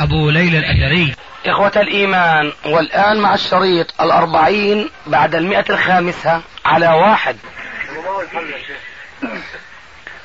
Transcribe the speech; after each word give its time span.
أبو 0.00 0.30
ليلى 0.30 0.58
الأثري. 0.58 1.14
إخوة 1.46 1.72
الإيمان 1.76 2.52
والآن 2.66 3.20
مع 3.20 3.34
الشريط 3.34 4.00
الأربعين 4.00 4.90
بعد 5.06 5.34
المئة 5.34 5.64
الخامسة 5.70 6.42
على 6.64 6.88
واحد. 6.88 7.36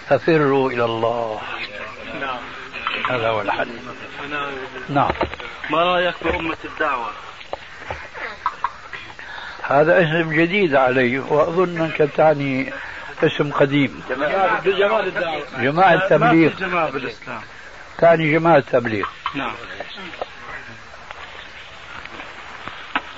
ففروا 0.09 0.71
إلى 0.71 0.85
الله. 0.85 1.41
نعم 2.21 2.39
هذا 3.09 3.29
هو 3.29 3.41
الحل. 3.41 3.69
نعم. 4.89 5.11
ما 5.69 5.83
رأيك 5.83 6.15
بأمة 6.21 6.57
الدعوة؟ 6.65 7.11
هذا 9.63 10.03
اسم 10.03 10.33
جديد 10.33 10.75
علي 10.75 11.19
وأظن 11.19 11.81
أنك 11.81 12.09
تعني 12.17 12.73
اسم 13.23 13.51
قديم. 13.51 14.03
جماعة 14.09 14.63
جماعة 14.63 14.99
الدعوة. 14.99 15.43
جماعة 15.61 15.93
التبليغ. 15.93 16.49
جماعة 16.59 16.91
بالإسلام. 16.91 17.41
تعني 18.01 18.31
جماعة 18.31 18.57
التبليغ 18.57 19.05
نعم. 19.35 19.53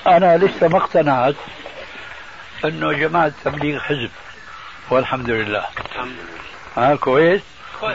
أنا 0.07 0.37
لسه 0.37 0.67
ما 0.67 0.77
اقتنعت 0.77 1.35
أنه 2.65 2.93
جماعة 2.93 3.27
التبليغ 3.27 3.79
حزب 3.79 4.09
والحمد 4.89 5.29
لله. 5.29 5.65
الحمد 5.85 6.11
لله 6.11 6.91
ها 6.91 6.95
كويس؟ 6.95 7.41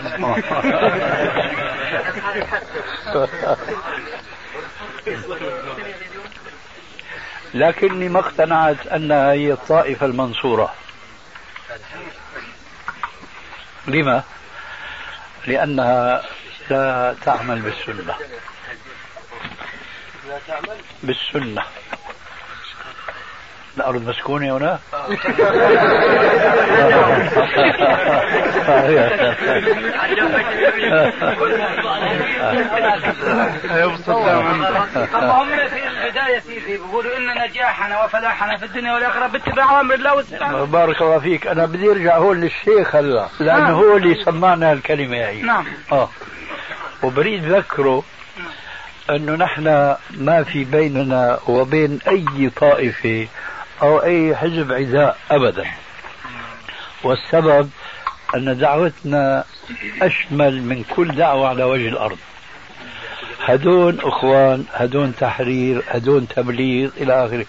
لكني 7.55 8.09
ما 8.09 8.21
اقتنعت 8.21 8.87
أنها 8.87 9.33
هي 9.33 9.53
الطائفة 9.53 10.07
المنصورة. 10.07 10.75
لما؟ 13.87 14.23
لأنها 15.47 16.23
لا 16.71 17.15
تعمل 17.25 17.61
بالسنة. 17.61 18.15
بالسنة. 21.03 21.63
الأرض 23.77 24.09
مسكونة 24.09 24.57
هنا؟ 24.57 24.79
طب 34.17 35.47
في 35.69 35.87
البداية 35.87 36.39
سيدي 36.39 36.77
بيقولوا 36.77 37.17
إن 37.17 37.43
نجاحنا 37.45 38.05
وفلاحنا 38.05 38.57
في 38.57 38.65
الدنيا 38.65 38.93
والآخرة 38.93 39.27
باتباع 39.27 39.81
أمر 39.81 39.95
الله 39.95 40.15
والسلام 40.15 40.65
بارك 40.65 41.03
الله 41.03 41.19
فيك. 41.19 41.47
أنا 41.47 41.67
بدي 41.67 41.91
أرجع 41.91 42.17
هون 42.17 42.41
للشيخ 42.41 42.97
هلا 42.97 43.29
لأنه 43.41 43.71
هو 43.71 43.97
اللي 43.97 44.25
سمعنا 44.25 44.73
الكلمة 44.73 45.17
هي. 45.17 45.43
نعم. 45.43 45.67
آه. 45.93 46.09
وبريد 47.03 47.45
ذكره 47.45 48.03
أنه 49.11 49.33
نحن 49.33 49.97
ما 50.11 50.43
في 50.43 50.65
بيننا 50.65 51.39
وبين 51.47 51.99
أي 52.09 52.51
طائفة 52.57 53.29
أو 53.83 54.03
أي 54.03 54.37
حزب 54.37 54.73
عداء 54.73 55.19
أبدا. 55.31 55.67
والسبب 57.03 57.71
أن 58.35 58.59
دعوتنا 58.59 59.45
أشمل 60.03 60.63
من 60.63 60.85
كل 60.97 61.15
دعوة 61.15 61.49
على 61.49 61.65
وجه 61.65 61.89
الأرض. 61.89 62.19
هدون 63.45 63.99
أخوان 64.01 64.65
هدون 64.75 65.15
تحرير 65.21 65.83
هدون 65.89 66.29
تبليغ 66.29 66.91
إلى 66.97 67.27
آخره. 67.27 67.47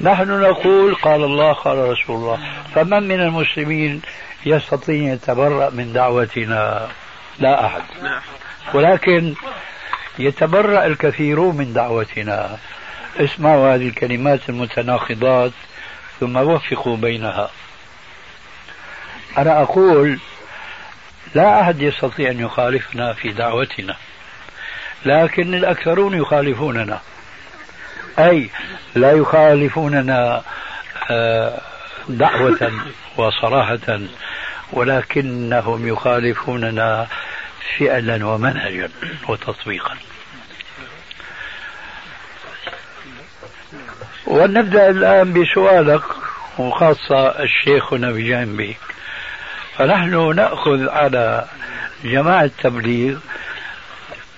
نحن 0.00 0.40
نقول 0.40 0.94
قال 0.94 1.24
الله 1.24 1.52
قال 1.52 1.78
رسول 1.78 2.16
الله 2.16 2.38
فمن 2.74 3.08
من 3.08 3.20
المسلمين 3.20 4.02
يستطيع 4.46 5.12
يتبرأ 5.12 5.70
من 5.70 5.92
دعوتنا؟ 5.92 6.88
لا 7.38 7.66
أحد. 7.66 7.82
ولكن 8.74 9.34
يتبرأ 10.18 10.86
الكثيرون 10.86 11.56
من 11.56 11.72
دعوتنا. 11.72 12.58
اسمعوا 13.16 13.74
هذه 13.74 13.88
الكلمات 13.88 14.48
المتناقضات 14.48 15.52
ثم 16.20 16.36
وفقوا 16.36 16.96
بينها. 16.96 17.50
أنا 19.38 19.62
أقول 19.62 20.18
لا 21.34 21.60
أحد 21.60 21.82
يستطيع 21.82 22.30
أن 22.30 22.40
يخالفنا 22.40 23.12
في 23.12 23.28
دعوتنا 23.28 23.96
لكن 25.04 25.54
الأكثرون 25.54 26.14
يخالفوننا. 26.14 27.00
أي 28.18 28.50
لا 28.94 29.12
يخالفوننا 29.12 30.42
آه، 31.10 31.60
دعوة 32.08 32.72
وصراحة 33.16 34.00
ولكنهم 34.72 35.88
يخالفوننا 35.88 37.06
فعلا 37.78 38.26
ومنهجا 38.26 38.88
وتطبيقا 39.28 39.94
ونبدأ 44.26 44.90
الآن 44.90 45.32
بسؤالك 45.32 46.02
وخاصة 46.58 47.26
الشيخنا 47.28 48.10
بجانبي 48.12 48.76
فنحن 49.76 50.34
نأخذ 50.36 50.88
على 50.88 51.44
جماعة 52.04 52.44
التبليغ 52.44 53.18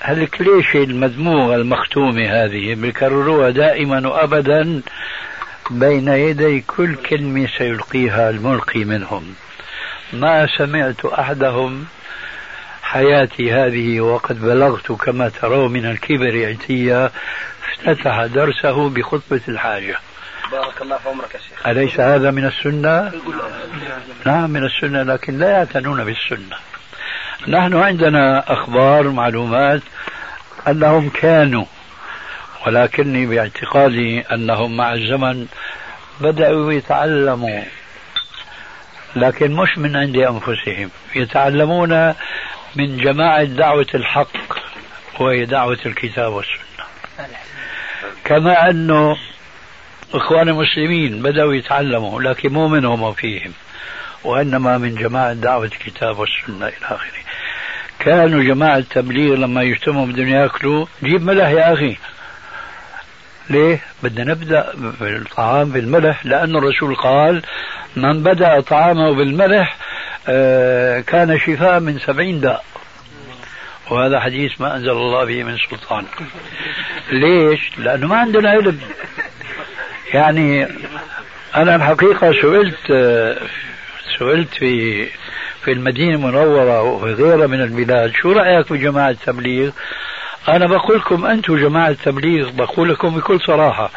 هالكليشة 0.02 0.84
المدموغة 0.84 1.54
المختومة 1.54 2.26
هذه؟ 2.44 2.74
بيكرروها 2.74 3.50
دائما 3.50 4.08
وأبدا 4.08 4.82
بين 5.70 6.08
يدي 6.08 6.60
كل 6.60 6.94
كلمة 6.94 7.48
سيلقيها 7.58 8.30
الملقي 8.30 8.84
منهم. 8.84 9.34
ما 10.12 10.48
سمعت 10.58 11.04
أحدهم 11.04 11.86
حياتي 12.92 13.52
هذه 13.52 14.00
وقد 14.00 14.40
بلغت 14.40 14.92
كما 14.92 15.28
ترون 15.28 15.72
من 15.72 15.86
الكبر 15.86 16.48
عتية 16.48 17.10
افتتح 17.64 18.26
درسه 18.26 18.88
بخطبة 18.88 19.40
الحاجة. 19.48 19.96
بارك 20.52 20.82
الله 20.82 20.96
في 20.98 21.08
عمرك 21.08 21.34
يا 21.34 21.40
شيخ. 21.40 21.66
أليس 21.66 22.00
هذا 22.00 22.30
من 22.30 22.44
السنة؟ 22.46 23.12
نعم 24.26 24.50
من 24.50 24.64
السنة 24.64 25.02
لكن 25.02 25.38
لا 25.38 25.50
يعتنون 25.50 26.04
بالسنة. 26.04 26.56
نحن 27.48 27.76
عندنا 27.76 28.52
أخبار 28.52 29.08
معلومات 29.08 29.82
أنهم 30.68 31.08
كانوا 31.08 31.64
ولكني 32.66 33.26
باعتقادي 33.26 34.20
أنهم 34.20 34.76
مع 34.76 34.92
الزمن 34.92 35.46
بدأوا 36.20 36.72
يتعلموا 36.72 37.62
لكن 39.16 39.52
مش 39.52 39.78
من 39.78 39.96
عند 39.96 40.16
أنفسهم. 40.16 40.90
يتعلمون 41.14 42.14
من 42.76 42.96
جماعة 42.96 43.44
دعوة 43.44 43.86
الحق 43.94 44.56
وهي 45.20 45.44
دعوة 45.44 45.78
الكتاب 45.86 46.32
والسنة. 46.32 46.62
كما 48.24 48.70
أنه 48.70 49.16
إخوان 50.14 50.48
المسلمين 50.48 51.22
بدأوا 51.22 51.54
يتعلموا 51.54 52.22
لكن 52.22 52.52
مو 52.52 52.68
منهم 52.68 53.02
وفيهم 53.02 53.52
وإنما 54.24 54.78
من 54.78 54.94
جماعة 54.94 55.32
دعوة 55.32 55.64
الكتاب 55.64 56.18
والسنة 56.18 56.66
إلى 56.66 56.86
آخره. 56.86 57.22
كانوا 57.98 58.42
جماعة 58.42 58.76
التبليغ 58.76 59.34
لما 59.34 59.62
يجتمعوا 59.62 60.06
بدهم 60.06 60.28
يأكلوا 60.28 60.86
جيب 61.02 61.22
ملح 61.22 61.48
يا 61.48 61.72
أخي. 61.72 61.96
ليه؟ 63.50 63.80
بدنا 64.02 64.32
نبدأ 64.32 64.72
بالطعام 64.76 65.70
بالملح 65.70 66.26
لأن 66.26 66.56
الرسول 66.56 66.94
قال 66.94 67.42
من 67.96 68.22
بدأ 68.22 68.60
طعامه 68.60 69.12
بالملح 69.14 69.76
كان 71.06 71.38
شفاء 71.38 71.80
من 71.80 71.98
سبعين 71.98 72.40
داء. 72.40 72.64
وهذا 73.90 74.20
حديث 74.20 74.60
ما 74.60 74.76
أنزل 74.76 74.90
الله 74.90 75.24
به 75.24 75.44
من 75.44 75.56
سلطان. 75.70 76.04
ليش؟ 77.12 77.78
لأنه 77.78 78.06
ما 78.06 78.16
عندنا 78.16 78.50
علم. 78.50 78.80
يعني 80.14 80.68
أنا 81.56 81.76
الحقيقة 81.76 82.32
سئلت 82.32 82.76
سئلت 84.18 84.54
في 84.54 85.06
في 85.64 85.72
المدينة 85.72 86.14
المنورة 86.14 86.82
وفي 86.82 87.12
غيرها 87.12 87.46
من 87.46 87.60
البلاد 87.60 88.12
شو 88.14 88.32
رأيك 88.32 88.72
بجماعة 88.72 89.10
التبليغ؟ 89.10 89.70
أنا 90.48 90.66
بقول 90.66 90.98
لكم 90.98 91.26
أنتم 91.26 91.56
جماعة 91.56 91.88
التبليغ 91.88 92.50
بقول 92.50 92.88
لكم 92.88 93.16
بكل 93.16 93.40
صراحة 93.40 93.90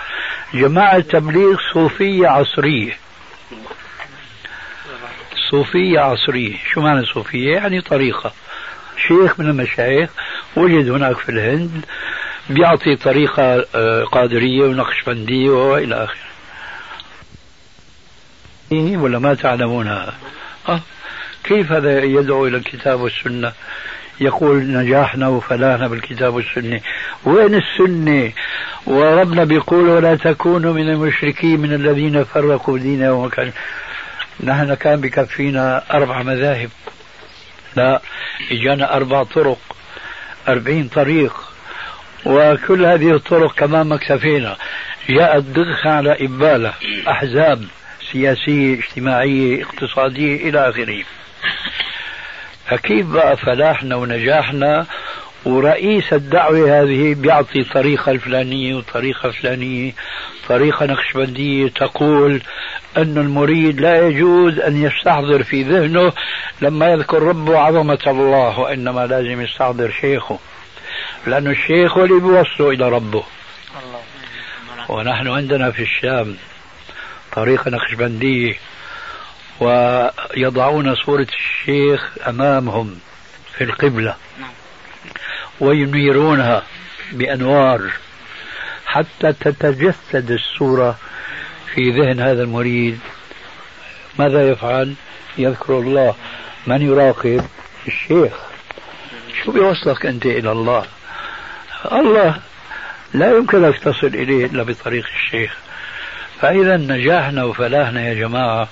جماعة 0.54 0.96
التبليغ 0.96 1.58
صوفية 1.74 2.28
عصرية. 2.28 2.98
صوفية 5.56 6.00
عصرية 6.00 6.56
شو 6.74 6.82
معنى 6.82 7.06
صوفية؟ 7.06 7.54
يعني 7.54 7.82
طريقة. 7.82 8.34
شيخ 9.08 9.40
من 9.40 9.50
المشايخ 9.50 10.10
وجد 10.56 10.90
هناك 10.90 11.18
في 11.18 11.30
الهند 11.30 11.86
بيعطي 12.50 12.96
طريقة 12.96 13.66
آه، 13.76 14.04
قادرية 14.04 14.64
ونقشبندية 14.64 15.50
وإلى 15.50 16.04
آخره. 16.04 16.26
ولا 18.98 19.20
ما 19.20 19.34
تعلمونها؟ 19.34 20.14
أه. 20.70 20.82
كيف 21.44 21.72
هذا 21.72 22.04
يدعو 22.04 22.48
إلى 22.48 22.58
الكتاب 22.58 23.02
والسنة؟ 23.02 23.52
يقول 24.20 24.58
نجاحنا 24.58 25.28
وفلاحنا 25.28 25.88
بالكتاب 25.88 26.34
والسنة. 26.34 26.82
وين 27.26 27.56
السنة؟ 27.56 28.32
وربنا 28.88 29.44
بيقول 29.44 29.90
ولا 29.90 30.16
تكونوا 30.16 30.74
من 30.74 30.90
المشركين 30.90 31.60
من 31.60 31.74
الذين 31.74 32.24
فرقوا 32.24 32.78
دينهم 32.78 33.26
وكان 33.26 33.52
نحن 34.46 34.74
كان 34.74 35.02
بكفينا 35.02 35.84
أربع 35.94 36.22
مذاهب. 36.24 36.70
لا 37.76 38.02
إجانا 38.52 38.96
أربع 38.96 39.24
طرق 39.24 39.60
أربعين 40.48 40.88
طريق. 40.88 41.34
وكل 42.26 42.86
هذه 42.86 43.16
الطرق 43.16 43.56
كمان 43.56 43.88
ما 43.88 43.96
اكتفينا 43.96 44.56
جاءت 45.10 45.44
ضغخة 45.44 45.90
على 45.90 46.18
إبالة 46.26 46.74
أحزاب 47.08 47.64
سياسية 48.12 48.74
اجتماعية 48.80 49.64
اقتصادية 49.64 50.50
إلى 50.50 50.70
آخره. 50.70 51.04
فكيف 52.68 53.06
بقى 53.06 53.38
فلاحنا 53.38 53.96
ونجاحنا؟ 53.96 54.86
ورئيس 55.46 56.14
الدعوة 56.14 56.82
هذه 56.82 57.14
بيعطي 57.14 57.64
طريقة 57.64 58.12
الفلانية 58.12 58.76
وطريقة 58.76 59.32
فلانية 59.32 59.92
طريقة 60.50 60.86
نقشبندية 60.86 61.68
تقول 61.68 62.42
أن 62.98 63.18
المريد 63.18 63.82
لا 63.82 64.08
يجوز 64.08 64.60
أن 64.60 64.84
يستحضر 64.84 65.44
في 65.44 65.64
ذهنه 65.64 66.14
لما 66.62 66.88
يذكر 66.92 67.24
ربه 67.24 67.58
عظمة 67.60 68.00
الله 68.08 68.60
وإنما 68.60 69.06
لازم 69.08 69.42
يستحضر 69.42 69.92
شيخه 70.02 70.40
لأن 71.28 71.48
الشيخ 71.48 71.98
هو 71.98 72.04
اللي 72.04 72.20
بيوصله 72.20 72.70
إلى 72.70 72.90
ربه. 72.90 73.24
ونحن 74.90 75.28
عندنا 75.28 75.72
في 75.72 75.82
الشام 75.84 76.38
طريقة 77.32 77.72
نقشبندية 77.72 78.54
ويضعون 79.60 80.96
صورة 80.96 81.28
الشيخ 81.38 82.18
أمامهم 82.28 83.00
في 83.58 83.64
القبلة 83.64 84.16
وينيرونها 85.60 86.64
بأنوار 87.12 87.92
حتى 88.86 89.34
تتجسد 89.34 90.32
الصورة 90.32 90.98
في 91.76 91.92
ذهن 91.92 92.20
هذا 92.20 92.44
المريد 92.44 93.00
ماذا 94.20 94.50
يفعل؟ 94.50 94.94
يذكر 95.38 95.80
الله 95.80 96.16
من 96.68 96.82
يراقب؟ 96.82 97.42
الشيخ 97.88 98.34
شو 99.44 99.52
بيوصلك 99.52 100.06
أنت 100.06 100.26
إلى 100.26 100.52
الله؟ 100.52 100.86
الله 101.92 102.36
لا 103.14 103.38
يمكنك 103.38 103.80
تصل 103.80 104.08
إليه 104.08 104.46
إلا 104.46 104.64
بطريق 104.64 105.06
الشيخ 105.16 105.58
فإذا 106.42 106.78
نجاحنا 106.78 107.44
وفلاحنا 107.44 108.08
يا 108.08 108.14
جماعة 108.14 108.68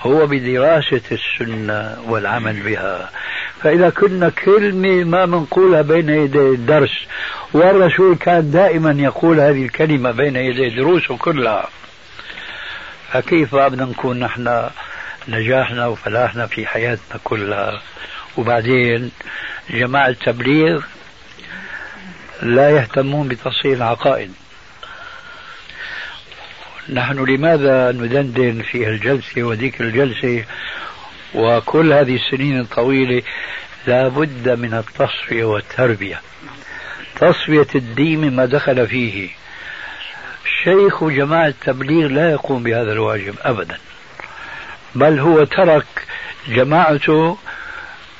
هو 0.00 0.26
بدراسة 0.26 1.00
السنة 1.12 1.96
والعمل 2.06 2.60
بها 2.60 3.10
فإذا 3.62 3.90
كنا 3.90 4.28
كلمة 4.28 5.04
ما 5.04 5.26
منقولها 5.26 5.82
بين 5.82 6.08
يدي 6.08 6.38
الدرس 6.38 7.06
والرسول 7.52 8.16
كان 8.16 8.50
دائما 8.50 8.90
يقول 8.98 9.40
هذه 9.40 9.64
الكلمة 9.64 10.10
بين 10.10 10.36
يدي 10.36 10.68
دروسه 10.70 11.16
كلها 11.16 11.68
فكيف 13.12 13.54
بدنا 13.54 13.84
نكون 13.84 14.18
نحن 14.18 14.70
نجاحنا 15.28 15.86
وفلاحنا 15.86 16.46
في 16.46 16.66
حياتنا 16.66 17.20
كلها. 17.24 17.82
وبعدين 18.36 19.10
جماعة 19.70 20.08
التبليغ 20.08 20.82
لا 22.42 22.70
يهتمون 22.70 23.28
بتصحيح 23.28 23.76
العقائد. 23.76 24.32
نحن 26.92 27.24
لماذا 27.24 27.92
ندندن 27.92 28.62
في 28.62 28.88
الجلسة 28.88 29.42
وذيك 29.42 29.80
الجلسة؟ 29.80 30.44
وكل 31.34 31.92
هذه 31.92 32.16
السنين 32.16 32.60
الطويلة 32.60 33.22
لا 33.86 34.08
بد 34.08 34.48
من 34.48 34.74
التصفية 34.74 35.44
والتربية. 35.44 36.20
تصفية 37.16 37.66
الدين 37.74 38.20
مما 38.20 38.44
دخل 38.46 38.86
فيه. 38.86 39.30
شيخ 40.64 41.04
جماعة 41.04 41.46
التبليغ 41.48 42.08
لا 42.08 42.30
يقوم 42.30 42.62
بهذا 42.62 42.92
الواجب 42.92 43.34
أبدا 43.42 43.78
بل 44.94 45.18
هو 45.18 45.44
ترك 45.44 45.86
جماعته 46.48 47.36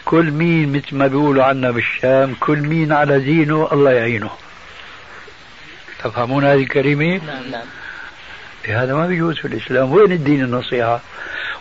كل 0.04 0.30
مين 0.30 0.72
مثل 0.72 0.96
ما 0.96 1.06
بيقولوا 1.06 1.44
عنا 1.44 1.70
بالشام 1.70 2.34
كل 2.40 2.58
مين 2.58 2.92
على 2.92 3.20
دينه 3.20 3.68
الله 3.72 3.90
يعينه. 3.90 4.30
تفهمون 6.04 6.44
هذه 6.44 6.62
الكلمة؟ 6.62 7.20
نعم 7.26 7.50
نعم. 7.50 7.66
هذا 8.68 8.94
ما 8.94 9.06
بيجوز 9.06 9.36
في 9.38 9.44
الإسلام. 9.44 9.92
وين 9.92 10.12
الدين 10.12 10.44
النصيحة؟ 10.44 11.00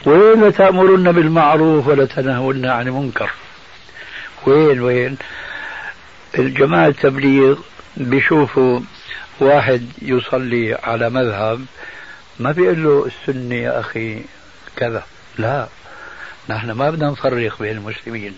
وين 0.05 0.53
تأمرن 0.53 1.11
بالمعروف 1.11 1.87
ولا 1.87 2.05
تنهون 2.05 2.65
عن 2.65 2.87
المنكر؟ 2.87 3.31
وين 4.45 4.81
وين؟ 4.81 5.17
الجماعة 6.39 6.87
التبليغ 6.87 7.57
بيشوفوا 7.97 8.79
واحد 9.39 9.89
يصلي 10.01 10.75
على 10.83 11.09
مذهب 11.09 11.65
ما 12.39 12.51
بيقول 12.51 12.83
له 12.83 13.05
السنة 13.05 13.55
يا 13.55 13.79
أخي 13.79 14.21
كذا. 14.75 15.05
لا 15.37 15.67
نحن 16.49 16.71
ما 16.71 16.89
بدنا 16.89 17.11
نفرق 17.11 17.59
بين 17.59 17.77
المسلمين. 17.77 18.35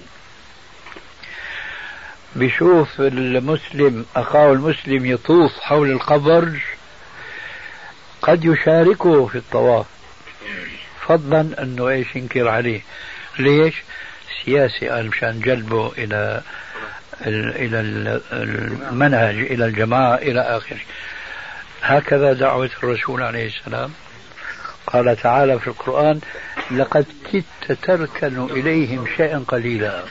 بيشوف 2.36 3.01
المسلم 3.01 4.06
أخاه 4.16 4.54
المسلم 4.54 5.06
يطوف 5.06 5.60
حول 5.60 5.92
القبر 5.92 6.60
قد 8.22 8.45
يشاركه 8.45 9.25
في 9.25 9.38
الطواف. 9.38 9.86
فضلا 11.07 11.63
إنه 11.63 11.90
إيش 11.90 12.16
ينكر 12.16 12.48
عليه. 12.48 12.81
ليش؟ 13.40 13.75
سياسي 14.45 14.90
قال 14.90 15.07
مشان 15.07 15.40
جلبه 15.40 15.92
إلى 15.98 16.42
إلى 17.25 17.80
المنهج 18.31 19.36
إلى 19.36 19.66
الجماعة 19.66 20.16
إلى 20.16 20.42
آخره. 20.42 20.80
هكذا 21.81 22.33
دعوة 22.33 22.69
الرسول 22.83 23.24
عليه 23.24 23.48
السلام. 23.48 23.92
قال 24.88 25.16
تعالى 25.16 25.60
في 25.60 25.68
القرآن 25.68 26.19
لقد 26.71 27.06
كدت 27.31 27.80
تركن 27.81 28.44
إليهم 28.44 29.06
شيئا 29.18 29.44
قليلا. 29.48 30.04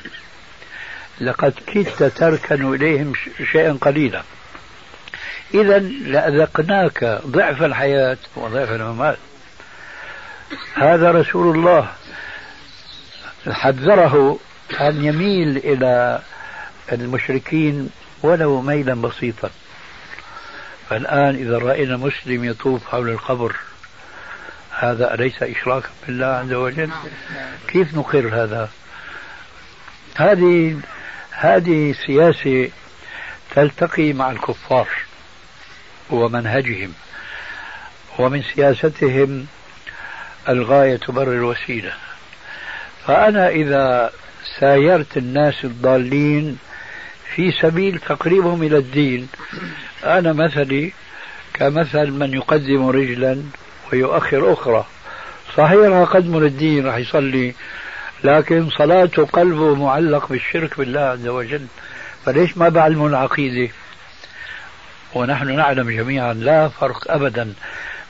لقد 1.21 1.55
كدت 1.67 2.03
تركن 2.03 2.75
إليهم 2.75 3.13
شيئا 3.53 3.79
قليلا. 3.81 4.23
إذا 5.55 5.79
لأذقناك 5.79 7.05
ضعف 7.27 7.63
الحياة 7.63 8.19
وضعف 8.37 8.71
الممات. 8.71 9.19
هذا 10.75 11.11
رسول 11.11 11.57
الله 11.57 11.89
حذره 13.51 14.39
أن 14.81 15.05
يميل 15.05 15.57
إلى 15.57 16.21
المشركين 16.93 17.91
ولو 18.23 18.61
ميلا 18.61 18.95
بسيطا. 18.95 19.51
فالآن 20.91 21.35
إذا 21.35 21.59
رأينا 21.59 21.97
مسلم 21.97 22.45
يطوف 22.45 22.87
حول 22.87 23.09
القبر 23.09 23.57
هذا 24.79 25.15
أليس 25.15 25.43
إشراكا 25.43 25.89
بالله 26.07 26.27
عز 26.27 26.53
وجل؟ 26.53 26.91
كيف 27.69 27.95
نقر 27.95 28.29
هذا؟ 28.35 28.71
هذه 30.17 30.81
هذه 31.31 31.95
سياسة 32.07 32.71
تلتقي 33.55 34.13
مع 34.13 34.31
الكفار 34.31 34.89
ومنهجهم 36.11 36.93
ومن 38.19 38.43
سياستهم 38.43 39.47
الغاية 40.49 40.97
تبرر 40.97 41.33
الوسيلة. 41.33 41.93
فأنا 43.07 43.49
إذا 43.49 44.13
سايرت 44.61 45.17
الناس 45.17 45.65
الضالين 45.65 46.59
في 47.39 47.53
سبيل 47.53 47.99
تقريبهم 47.99 48.63
إلى 48.63 48.77
الدين. 48.77 49.29
أنا 50.05 50.33
مثلي 50.33 50.93
كمثل 51.55 52.11
من 52.11 52.35
يقدم 52.35 52.89
رجلا 52.89 53.43
ويؤخر 53.93 54.53
أخرى. 54.53 54.87
صحيح 55.57 56.11
قدم 56.11 56.39
للدين 56.41 56.87
راح 56.87 56.97
يصلي 56.97 57.55
لكن 58.25 58.71
صلاته 58.71 59.27
قلبه 59.27 59.75
معلق 59.75 60.29
بالشرك 60.29 60.79
بالله 60.79 61.01
عز 61.01 61.27
وجل. 61.27 61.67
فليش 62.25 62.59
ما 62.59 62.69
بعلموا 62.69 63.09
العقيدة؟ 63.09 63.73
ونحن 65.15 65.57
نعلم 65.57 65.91
جميعا 65.91 66.33
لا 66.33 66.69
فرق 66.69 67.13
أبدا 67.13 67.55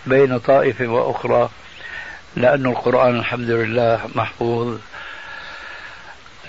بين 0.06 0.38
طائفة 0.38 0.86
وأخرى 0.86 1.50
لأن 2.36 2.66
القرآن 2.66 3.18
الحمد 3.18 3.50
لله 3.50 4.00
محفوظ. 4.14 4.78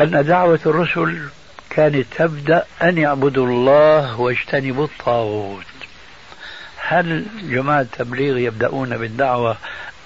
أن 0.01 0.25
دعوة 0.25 0.59
الرسل 0.65 1.29
كانت 1.69 2.05
تبدأ 2.17 2.63
أن 2.83 2.97
يعبدوا 2.97 3.47
الله 3.47 4.19
واجتنبوا 4.19 4.85
الطاغوت. 4.85 5.65
هل 6.77 7.25
جماعة 7.43 7.81
التبليغ 7.81 8.37
يبدأون 8.37 8.97
بالدعوة 8.97 9.57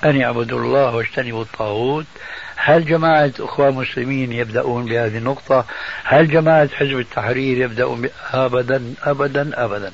أن 0.05 0.15
يعبدوا 0.15 0.59
الله 0.59 0.95
واجتنبوا 0.95 1.41
الطاغوت؟ 1.41 2.05
هل 2.55 2.85
جماعة 2.85 3.31
أخوان 3.39 3.73
مسلمين 3.73 4.31
يبدأون 4.31 4.85
بهذه 4.85 5.17
النقطة؟ 5.17 5.65
هل 6.03 6.27
جماعة 6.31 6.69
حزب 6.75 6.99
التحرير 6.99 7.57
يبدأون 7.57 8.09
أبدا 8.33 8.93
أبدا 9.03 9.65
أبدا. 9.65 9.91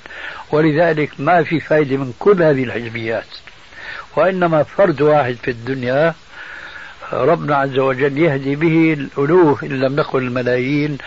ولذلك 0.52 1.12
ما 1.20 1.44
في 1.44 1.60
فائدة 1.60 1.98
من 1.98 2.14
كل 2.20 2.44
هذه 2.44 2.64
الحزبيات 2.64 3.28
وإنما 4.16 4.64
فرد 4.64 5.02
واحد 5.02 5.36
في 5.44 5.52
الدنيا 5.52 6.14
ربنا 7.13 7.56
عز 7.56 7.78
وجل 7.80 8.18
يهدي 8.18 8.56
به 8.56 8.94
الألوف 8.94 9.63
إن 9.63 9.80
لم 9.80 9.96
نقل 9.96 10.20
الملايين 10.24 10.98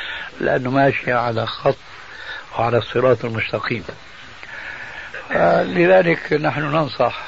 لأنه 0.40 0.70
ماشي 0.70 1.12
على 1.12 1.46
خط 1.46 1.76
وعلى 2.58 2.78
الصراط 2.78 3.24
المستقيم. 3.24 3.84
لذلك 5.62 6.32
نحن 6.32 6.60
ننصح 6.60 7.22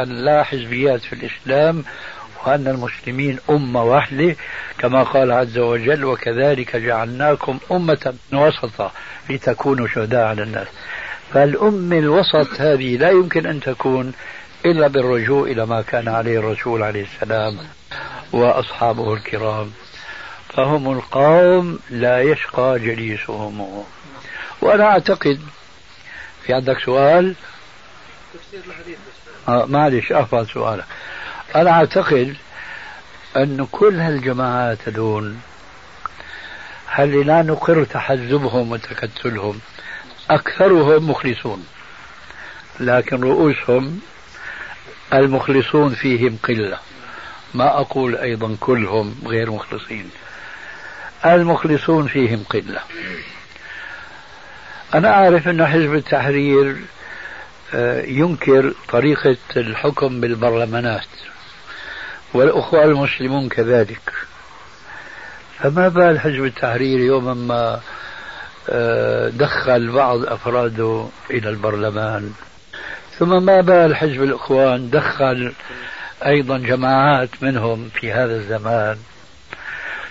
أن 0.00 0.08
لا 0.08 0.42
حزبيات 0.42 1.00
في 1.00 1.12
الإسلام 1.12 1.84
وأن 2.46 2.68
المسلمين 2.68 3.38
أمة 3.50 3.82
واحدة 3.84 4.36
كما 4.78 5.02
قال 5.02 5.32
عز 5.32 5.58
وجل 5.58 6.04
وكذلك 6.04 6.76
جعلناكم 6.76 7.58
أمة 7.72 8.14
وسطا 8.32 8.92
لتكونوا 9.30 9.86
شهداء 9.86 10.24
على 10.24 10.42
الناس 10.42 10.66
فالأمة 11.32 11.98
الوسط 11.98 12.60
هذه 12.60 12.96
لا 12.96 13.10
يمكن 13.10 13.46
أن 13.46 13.60
تكون 13.60 14.12
إلا 14.66 14.86
بالرجوع 14.86 15.46
إلى 15.46 15.66
ما 15.66 15.82
كان 15.82 16.08
عليه 16.08 16.38
الرسول 16.38 16.82
عليه 16.82 17.02
السلام. 17.04 17.58
وأصحابه 18.32 19.14
الكرام 19.14 19.72
فهم 20.48 20.92
القوم 20.92 21.78
لا 21.90 22.20
يشقى 22.20 22.78
جليسهم. 22.78 23.84
وأنا 24.62 24.84
أعتقد 24.84 25.40
في 26.46 26.54
عندك 26.54 26.78
سؤال؟ 26.84 27.34
آه 29.48 29.64
معلش 29.64 30.12
أحفظ 30.12 30.46
سؤالك 30.46 30.84
أنا 31.56 31.70
أعتقد 31.70 32.36
أن 33.36 33.66
كل 33.72 34.00
هالجماعات 34.00 34.88
هذول 34.88 35.36
هل 36.86 37.26
لا 37.26 37.42
نقر 37.42 37.84
تحزبهم 37.84 38.72
وتكتلهم؟ 38.72 39.60
أكثرهم 40.30 41.10
مخلصون 41.10 41.66
لكن 42.80 43.20
رؤوسهم 43.20 44.00
المخلصون 45.12 45.94
فيهم 45.94 46.38
قلة. 46.42 46.78
ما 47.54 47.80
أقول 47.80 48.16
أيضا 48.16 48.56
كلهم 48.60 49.14
غير 49.26 49.50
مخلصين. 49.50 50.10
المخلصون 51.26 52.06
فيهم 52.06 52.44
قلة. 52.50 52.80
أنا 54.94 55.12
أعرف 55.14 55.48
أن 55.48 55.66
حزب 55.66 55.94
التحرير 55.94 56.76
آه، 57.74 58.02
ينكر 58.02 58.74
طريقة 58.88 59.36
الحكم 59.56 60.20
بالبرلمانات 60.20 61.06
والأخوة 62.34 62.84
المسلمون 62.84 63.48
كذلك. 63.48 64.12
فما 65.58 65.88
بال 65.88 66.20
حزب 66.20 66.44
التحرير 66.44 67.00
يوما 67.00 67.34
ما 67.34 67.80
آه، 68.68 69.28
دخل 69.28 69.90
بعض 69.90 70.24
أفراده 70.24 71.06
إلى 71.30 71.48
البرلمان؟ 71.48 72.32
ثم 73.18 73.42
ما 73.42 73.60
بال 73.60 73.96
حزب 73.96 74.22
الإخوان 74.22 74.90
دخل 74.90 75.52
أيضا 76.26 76.58
جماعات 76.58 77.30
منهم 77.42 77.88
في 77.88 78.12
هذا 78.12 78.36
الزمان. 78.36 78.96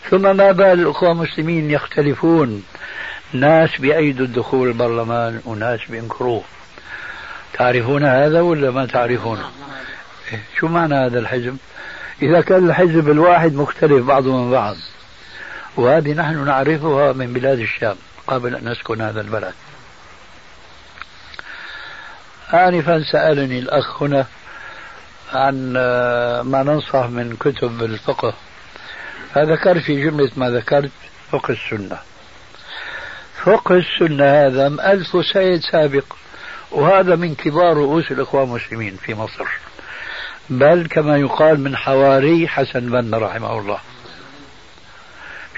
ثم 0.09 0.37
ما 0.37 0.51
بال 0.51 0.79
الأخوة 0.79 1.11
المسلمين 1.11 1.71
يختلفون. 1.71 2.63
ناس 3.33 3.77
بأيدوا 3.77 4.25
الدخول 4.25 4.67
البرلمان 4.67 5.41
وناس 5.45 5.79
بينكروه 5.89 6.43
تعرفون 7.53 8.05
هذا 8.05 8.41
ولا 8.41 8.71
ما 8.71 8.85
تعرفونه 8.85 9.49
شو 10.59 10.67
معنى 10.67 10.95
هذا 10.95 11.19
الحزب؟ 11.19 11.57
إذا 12.21 12.41
كان 12.41 12.69
الحزب 12.69 13.09
الواحد 13.09 13.53
مختلف 13.53 14.05
بعضه 14.05 14.43
من 14.43 14.51
بعض. 14.51 14.75
وهذه 15.77 16.13
نحن 16.13 16.45
نعرفها 16.45 17.13
من 17.13 17.33
بلاد 17.33 17.59
الشام 17.59 17.95
قبل 18.27 18.55
أن 18.55 18.69
نسكن 18.69 19.01
هذا 19.01 19.21
البلد. 19.21 19.53
آنفا 22.53 23.03
سألني 23.11 23.59
الأخ 23.59 24.03
هنا 24.03 24.25
عن 25.33 25.73
ما 26.43 26.63
ننصح 26.63 27.05
من 27.05 27.35
كتب 27.35 27.83
الفقه. 27.83 28.33
فذكر 29.33 29.79
في 29.79 30.03
جملة 30.03 30.31
ما 30.37 30.49
ذكرت 30.49 30.91
فقه 31.31 31.51
السنة. 31.51 31.97
فقه 33.43 33.75
السنة 33.75 34.25
هذا 34.25 34.67
ألف 34.67 35.07
سيد 35.33 35.61
سابق 35.71 36.03
وهذا 36.71 37.15
من 37.15 37.35
كبار 37.35 37.77
رؤوس 37.77 38.11
الإخوان 38.11 38.43
المسلمين 38.43 38.95
في 38.95 39.13
مصر. 39.13 39.45
بل 40.49 40.87
كما 40.91 41.17
يقال 41.17 41.59
من 41.59 41.75
حواري 41.75 42.47
حسن 42.47 42.89
بن 42.89 43.15
رحمه 43.15 43.59
الله. 43.59 43.79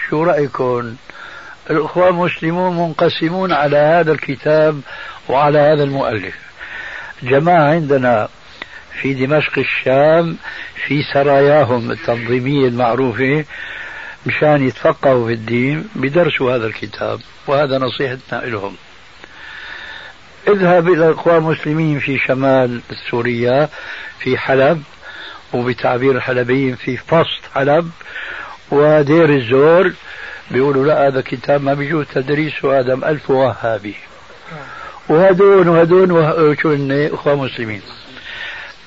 شو 0.10 0.24
رأيكم؟ 0.24 0.96
الإخوان 1.70 2.10
المسلمون 2.10 2.78
منقسمون 2.78 3.51
على 3.51 3.78
هذا 3.78 4.12
الكتاب 4.12 4.82
وعلى 5.30 5.60
هذا 5.60 5.84
المؤلف. 5.84 6.36
جماعة 7.24 7.72
عندنا 7.72 8.30
في 9.01 9.13
دمشق 9.13 9.60
الشام 9.60 10.38
في 10.88 11.03
سراياهم 11.13 11.91
التنظيمية 11.91 12.67
المعروفة 12.67 13.45
مشان 14.25 14.67
يتفقهوا 14.67 15.27
في 15.27 15.33
الدين 15.33 15.89
بدرسوا 15.95 16.55
هذا 16.55 16.67
الكتاب 16.67 17.19
وهذا 17.48 17.77
نصيحتنا 17.77 18.41
لهم 18.45 18.75
اذهب 20.48 20.89
إلى 20.89 21.10
الإخوان 21.10 21.38
المسلمين 21.38 22.00
في 22.00 22.17
شمال 22.17 22.81
سوريا 23.10 23.69
في 24.19 24.38
حلب 24.38 24.83
وبتعبير 25.53 26.15
الحلبيين 26.15 26.75
في 26.75 26.98
فصد 26.98 27.41
حلب 27.55 27.91
ودير 28.71 29.29
الزور 29.29 29.93
بيقولوا 30.51 30.86
لا 30.86 31.07
هذا 31.07 31.21
كتاب 31.21 31.63
ما 31.63 31.74
بيجوز 31.74 32.05
تدريسه 32.13 32.79
هذا 32.79 32.93
ألف 32.93 33.29
وهابي. 33.29 33.95
وهدون 35.10 35.67
وهدون 35.67 36.10
شو 36.62 36.77
إخوان 37.15 37.38
مسلمين 37.38 37.81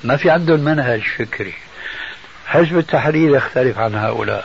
ما 0.04 0.16
في 0.16 0.30
عندهم 0.30 0.60
منهج 0.60 1.02
فكري. 1.18 1.54
حزب 2.46 2.78
التحرير 2.78 3.36
يختلف 3.36 3.78
عن 3.78 3.94
هؤلاء. 3.94 4.44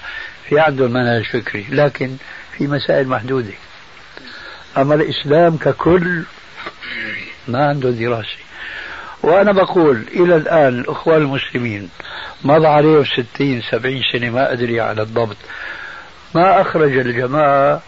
في 0.49 0.59
عندهم 0.59 0.91
منهج 0.91 1.23
فكري 1.23 1.65
لكن 1.69 2.15
في 2.57 2.67
مسائل 2.67 3.07
محدودة. 3.07 3.53
أما 4.77 4.95
الإسلام 4.95 5.57
ككل 5.57 6.23
ما 7.47 7.67
عنده 7.69 7.89
دراسة. 7.89 8.37
وأنا 9.23 9.51
بقول 9.51 10.05
إلى 10.13 10.35
الآن 10.35 10.79
الأخوان 10.79 11.21
المسلمين 11.21 11.89
مضى 12.43 12.67
عليهم 12.67 13.05
ستين 13.05 13.61
سبعين 13.61 14.01
سنة 14.13 14.29
ما 14.29 14.53
أدري 14.53 14.81
على 14.81 15.01
الضبط. 15.01 15.37
ما 16.35 16.61
أخرج 16.61 16.97
الجماعة 16.97 17.81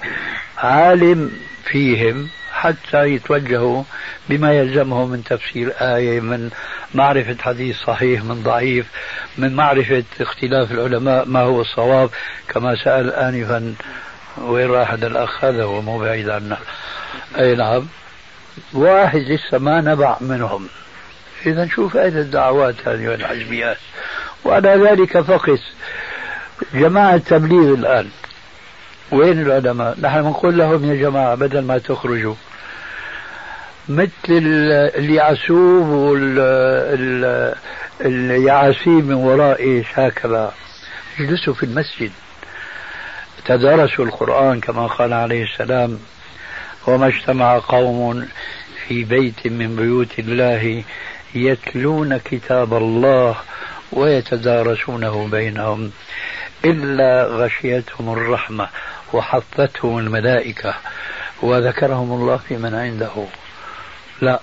عالم 0.57 1.31
فيهم 1.71 2.29
حتى 2.61 3.05
يتوجهوا 3.05 3.83
بما 4.29 4.53
يلزمهم 4.53 5.09
من 5.09 5.23
تفسير 5.23 5.73
آية 5.81 6.19
من 6.19 6.49
معرفة 6.95 7.35
حديث 7.41 7.77
صحيح 7.77 8.23
من 8.23 8.43
ضعيف 8.43 8.85
من 9.37 9.53
معرفة 9.55 10.03
اختلاف 10.21 10.71
العلماء 10.71 11.25
ما 11.25 11.39
هو 11.39 11.61
الصواب؟ 11.61 12.09
كما 12.49 12.75
سأل 12.83 13.13
آنفا 13.13 13.73
وين 14.37 14.71
راح 14.71 14.91
هذا 14.91 15.07
الأخ 15.07 15.43
هذا 15.43 15.63
هو 15.63 15.81
مو 15.81 15.99
بعيد 15.99 16.29
عنا. 16.29 16.57
أي 17.37 17.55
نعم. 17.55 17.87
واحد 18.73 19.19
لسه 19.19 19.57
ما 19.57 19.81
نبع 19.81 20.17
منهم. 20.21 20.67
إذا 21.45 21.67
شو 21.67 21.89
فائدة 21.89 22.19
الدعوات 22.19 22.87
هذه 22.87 23.07
والحزبيات 23.07 23.77
وعلى 24.45 24.69
ذلك 24.69 25.21
فقس 25.21 25.61
جماعة 26.73 27.17
تبليغ 27.17 27.73
الآن. 27.73 28.09
وين 29.11 29.41
العلماء؟ 29.41 29.97
نحن 30.01 30.21
بنقول 30.21 30.57
لهم 30.57 30.85
يا 30.85 30.95
جماعة 30.95 31.35
بدل 31.35 31.61
ما 31.61 31.77
تخرجوا 31.77 32.35
مثل 33.91 34.11
اليعسوب 34.95 35.87
واليعاسيب 38.05 39.07
من 39.07 39.41
إيش 39.41 39.87
هكذا 39.95 40.53
اجلسوا 41.19 41.53
في 41.53 41.63
المسجد. 41.63 42.11
تدارسوا 43.45 44.05
القرآن 44.05 44.59
كما 44.59 44.87
قال 44.87 45.13
عليه 45.13 45.43
السلام. 45.43 45.99
وما 46.87 47.07
اجتمع 47.07 47.59
قوم 47.59 48.27
في 48.87 49.03
بيت 49.03 49.47
من 49.47 49.75
بيوت 49.75 50.19
الله 50.19 50.83
يتلون 51.35 52.17
كتاب 52.17 52.73
الله 52.73 53.35
ويتدارسونه 53.91 55.27
بينهم 55.27 55.91
إلا 56.65 57.25
غشيتهم 57.25 58.13
الرحمة 58.13 58.67
وحفتهم 59.13 59.97
الملائكة 59.97 60.73
وذكرهم 61.41 62.11
الله 62.11 62.37
في 62.37 62.57
من 62.57 62.75
عنده. 62.75 63.27
لا. 64.21 64.39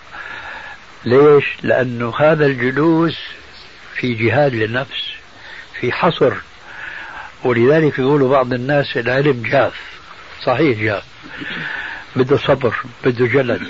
ليش؟ 1.04 1.44
لأنه 1.62 2.14
هذا 2.18 2.46
الجلوس 2.46 3.18
في 3.94 4.14
جهاد 4.14 4.54
للنفس 4.54 5.08
في 5.80 5.92
حصر. 5.92 6.34
ولذلك 7.44 7.98
يقولوا 7.98 8.28
بعض 8.28 8.52
الناس 8.52 8.96
العلم 8.96 9.42
جاف 9.42 9.80
صحيح 10.44 10.78
جاف. 10.78 11.04
بده 12.16 12.36
صبر 12.36 12.76
بده 13.04 13.26
جلد. 13.26 13.62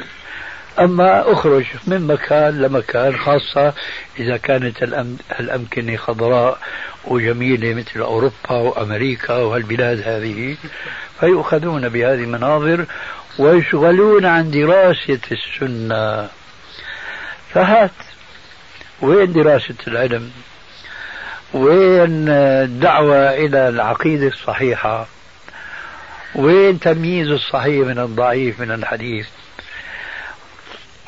أما 0.78 1.32
أخرج 1.32 1.64
من 1.86 2.06
مكان 2.06 2.62
لمكان 2.62 3.16
خاصة 3.16 3.74
إذا 4.18 4.36
كانت 4.36 4.82
الأمكنة 5.40 5.96
خضراء 5.96 6.58
وجميلة 7.04 7.74
مثل 7.74 8.00
أوروبا 8.00 8.50
وأمريكا 8.50 9.34
والبلاد 9.34 10.08
هذه 10.08 10.56
فيؤخذون 11.20 11.88
بهذه 11.88 12.24
المناظر 12.24 12.86
ويشغلون 13.38 14.26
عن 14.26 14.50
دراسة 14.50 15.20
السنة. 15.32 16.28
فهات 17.54 17.90
وين 19.00 19.32
دراسة 19.32 19.74
العلم؟ 19.88 20.30
وين 21.52 22.28
الدعوة 22.28 23.34
إلى 23.34 23.68
العقيدة 23.68 24.26
الصحيحة؟ 24.26 25.06
وين 26.34 26.80
تمييز 26.80 27.28
الصحيح 27.28 27.86
من 27.86 27.98
الضعيف 27.98 28.60
من 28.60 28.70
الحديث؟ 28.70 29.26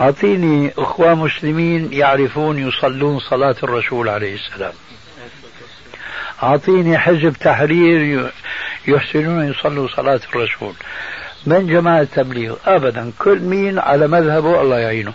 أعطيني 0.00 0.72
أخوة 0.78 1.14
مسلمين 1.14 1.92
يعرفون 1.92 2.68
يصلون 2.68 3.20
صلاة 3.20 3.56
الرسول 3.62 4.08
عليه 4.08 4.34
السلام. 4.34 4.72
أعطيني 6.42 6.98
حزب 6.98 7.32
تحرير 7.32 8.30
يحسنون 8.88 9.50
يصلوا 9.50 9.88
صلاة 9.96 10.20
الرسول. 10.34 10.74
من 11.46 11.66
جماعة 11.66 12.00
التبليغ. 12.00 12.56
أبدا 12.66 13.12
كل 13.18 13.38
مين 13.38 13.78
على 13.78 14.06
مذهبه 14.06 14.60
الله 14.60 14.78
يعينه. 14.78 15.12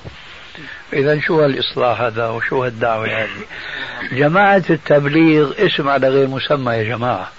إذا 0.94 1.20
شو 1.20 1.42
هالإصلاح 1.42 2.02
هذا 2.02 2.28
وشو 2.28 2.64
هالدعوة 2.64 3.08
هذه؟ 3.08 3.46
جماعة 4.12 4.64
التبليغ 4.70 5.66
اسم 5.66 5.90
على 5.90 6.10
غير 6.10 6.28
مسمى 6.28 6.74
يا 6.74 6.84
جماعة. 6.84 7.32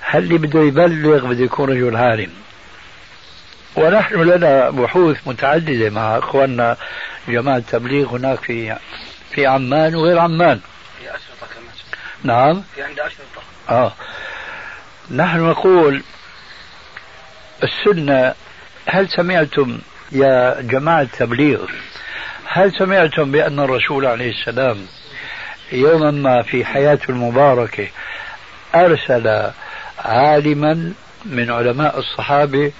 هل 0.00 0.22
اللي 0.22 0.38
بده 0.38 0.60
يبلغ 0.60 1.26
بده 1.26 1.44
يكون 1.44 1.70
رجل 1.70 1.96
عالم. 1.96 2.30
ونحن 3.76 4.22
لنا 4.22 4.70
بحوث 4.70 5.16
متعددة 5.26 5.90
مع 5.90 6.18
إخواننا 6.18 6.76
جماعة 7.28 7.56
التبليغ 7.56 8.16
هناك 8.16 8.38
في 8.38 8.76
في 9.30 9.46
عمان 9.46 9.94
وغير 9.94 10.18
عمان. 10.18 10.60
في 10.98 11.10
أشرطة 11.10 11.54
كمان. 11.54 11.74
نعم. 12.24 12.62
في 12.74 12.82
عند 12.82 13.00
أشرطة. 13.00 13.42
آه. 13.68 13.92
نحن 15.10 15.40
نقول 15.40 16.02
السنة 17.62 18.34
هل 18.86 19.08
سمعتم 19.08 19.78
يا 20.12 20.60
جماعة 20.60 21.02
التبليغ؟ 21.02 21.66
هل 22.48 22.72
سمعتم 22.72 23.30
بأن 23.32 23.58
الرسول 23.58 24.06
عليه 24.06 24.30
السلام 24.30 24.86
يوما 25.72 26.10
ما 26.10 26.42
في 26.42 26.64
حياته 26.64 27.10
المباركة 27.10 27.88
أرسل 28.74 29.50
عالما 29.98 30.92
من 31.24 31.50
علماء 31.50 31.98
الصحابة 31.98 32.72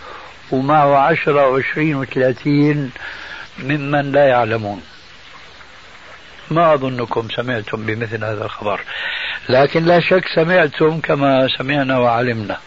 ومعه 0.51 0.97
عشرة 0.97 1.49
وعشرين 1.49 1.97
وثلاثين 1.97 2.91
ممن 3.59 4.13
لا 4.13 4.29
يعلمون؟ 4.29 4.83
ما 6.51 6.75
أظنكم 6.75 7.29
سمعتم 7.37 7.87
بمثل 7.87 8.25
هذا 8.25 8.45
الخبر 8.45 8.81
لكن 9.49 9.85
لا 9.85 10.01
شك 10.01 10.25
سمعتم 10.35 11.01
كما 11.01 11.49
سمعنا 11.59 11.99
وعلمنا. 11.99 12.59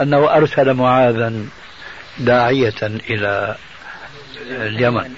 أنه 0.00 0.36
أرسل 0.36 0.74
معاذا 0.74 1.32
داعية 2.18 2.82
إلى 2.82 3.56
اليمن 4.50 5.10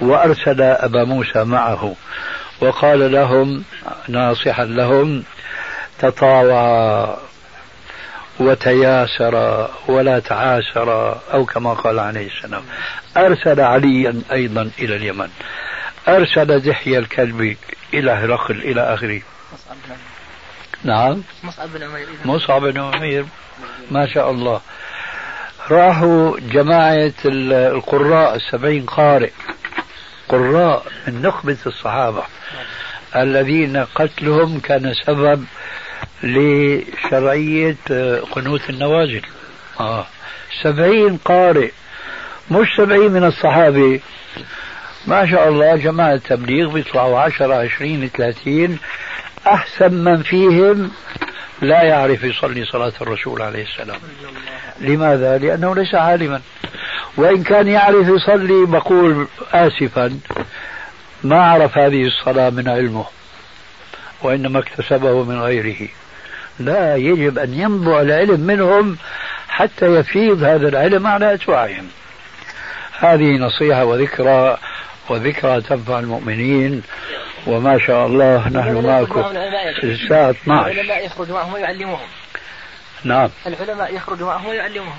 وأرسل 0.00 0.62
أبا 0.62 1.04
موسى 1.04 1.44
معه 1.44 1.94
وقال 2.60 3.12
لهم 3.12 3.64
ناصحا 4.08 4.64
لهم 4.64 5.22
تطاوعا 5.98 7.16
وتياسر 8.40 9.68
ولا 9.88 10.18
تعاسر 10.18 11.18
أو 11.32 11.44
كما 11.44 11.74
قال 11.74 11.98
عليه 11.98 12.28
السلام. 12.28 12.62
أرسل 13.16 13.60
عليا 13.60 14.22
أيضا 14.32 14.70
إلى 14.78 14.96
اليمن. 14.96 15.28
أرسل 16.08 16.60
دحية 16.60 16.98
الكلب 16.98 17.56
إلى 17.94 18.10
هرقل 18.10 18.56
إلى 18.56 18.80
آخره. 18.94 19.20
نعم. 20.84 21.22
مصعب 21.44 21.68
بن 21.72 21.82
عمير. 21.82 22.06
مصعب 22.24 22.62
بن 22.62 22.80
عمير 22.80 23.24
ما 23.90 24.06
شاء 24.14 24.30
الله. 24.30 24.60
راحوا 25.70 26.36
جماعة 26.40 27.12
القراء 27.24 28.36
السبعين 28.36 28.86
قارئ. 28.86 29.30
قراء 30.28 30.86
من 31.06 31.22
نخبة 31.22 31.56
الصحابة. 31.66 32.22
الذين 33.16 33.76
قتلهم 33.76 34.60
كان 34.60 34.94
سبب 35.06 35.44
لشرعية 36.22 37.76
قنوت 38.32 38.70
النوازل 38.70 39.22
آه. 39.80 40.06
سبعين 40.62 41.16
قارئ. 41.16 41.70
مش 42.50 42.68
سبعين 42.76 43.12
من 43.12 43.24
الصحابة. 43.24 44.00
ما 45.06 45.30
شاء 45.30 45.48
الله 45.48 45.76
جماعة 45.76 46.14
التبليغ 46.14 46.68
بيطلعوا 46.70 47.18
عشرة 47.18 47.54
عشرين 47.54 48.08
ثلاثين. 48.08 48.78
أحسن 49.46 49.94
من 49.94 50.22
فيهم 50.22 50.90
لا 51.62 51.82
يعرف 51.82 52.24
يصلي 52.24 52.64
صلاة 52.64 52.92
الرسول 53.00 53.42
عليه 53.42 53.62
السلام. 53.62 54.00
لماذا؟ 54.80 55.38
لأنه 55.38 55.74
ليس 55.74 55.94
عالما. 55.94 56.40
وإن 57.16 57.42
كان 57.42 57.68
يعرف 57.68 58.08
يصلي 58.08 58.66
بقول 58.66 59.26
آسفا 59.52 60.20
ما 61.24 61.42
عرف 61.42 61.78
هذه 61.78 62.06
الصلاة 62.06 62.50
من 62.50 62.68
علمه 62.68 63.04
وإنما 64.22 64.58
اكتسبه 64.58 65.24
من 65.24 65.40
غيره. 65.40 65.88
لا 66.58 66.96
يجب 66.96 67.38
أن 67.38 67.54
ينبع 67.54 68.00
العلم 68.00 68.40
منهم 68.40 68.96
حتى 69.48 69.86
يفيض 69.86 70.42
هذا 70.42 70.68
العلم 70.68 71.06
على 71.06 71.34
أتباعهم. 71.34 71.88
هذه 72.98 73.36
نصيحة 73.36 73.84
وذكرى 73.84 74.58
وذكرى 75.08 75.60
تنفع 75.60 75.98
المؤمنين. 75.98 76.82
وما 77.46 77.78
شاء 77.78 78.06
الله 78.06 78.48
نحن 78.48 78.86
معكم 78.86 79.24
الساعة 79.84 80.30
12 80.30 80.70
العلماء 80.70 81.06
يخرج 81.06 81.30
معهم 81.30 81.54
ويعلمهم 81.54 82.08
نعم. 83.04 83.30
العلماء 83.46 83.94
يخرج 83.94 84.22
معهم 84.22 84.46
ويعلمهم 84.46 84.98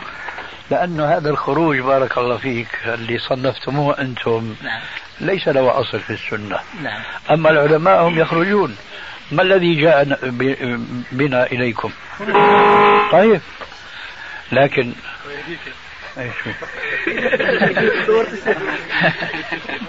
لأنه 0.72 1.06
هذا 1.06 1.30
الخروج 1.30 1.80
بارك 1.80 2.18
الله 2.18 2.38
فيك 2.38 2.68
اللي 2.86 3.18
صنفتموه 3.18 4.02
أنتم 4.02 4.56
نعم. 4.64 4.82
ليس 5.22 5.48
له 5.48 5.80
أصل 5.80 6.00
في 6.00 6.14
السنة. 6.14 6.60
نعم. 6.84 7.02
أما 7.32 7.50
العلماء 7.50 8.02
هم 8.02 8.20
يخرجون. 8.20 8.78
ما 9.32 9.42
الذي 9.42 9.82
جاء 9.82 10.18
بنا 11.12 11.46
إليكم؟ 11.46 11.92
طيب. 13.12 13.42
لكن 14.52 14.94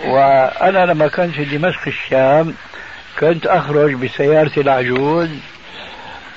وأنا 0.06 0.86
لما 0.86 1.08
كنت 1.08 1.34
في 1.34 1.44
دمشق 1.44 1.80
الشام 1.86 2.54
كنت 3.18 3.46
أخرج 3.46 3.94
بسيارتي 3.94 4.60
العجوز 4.60 5.28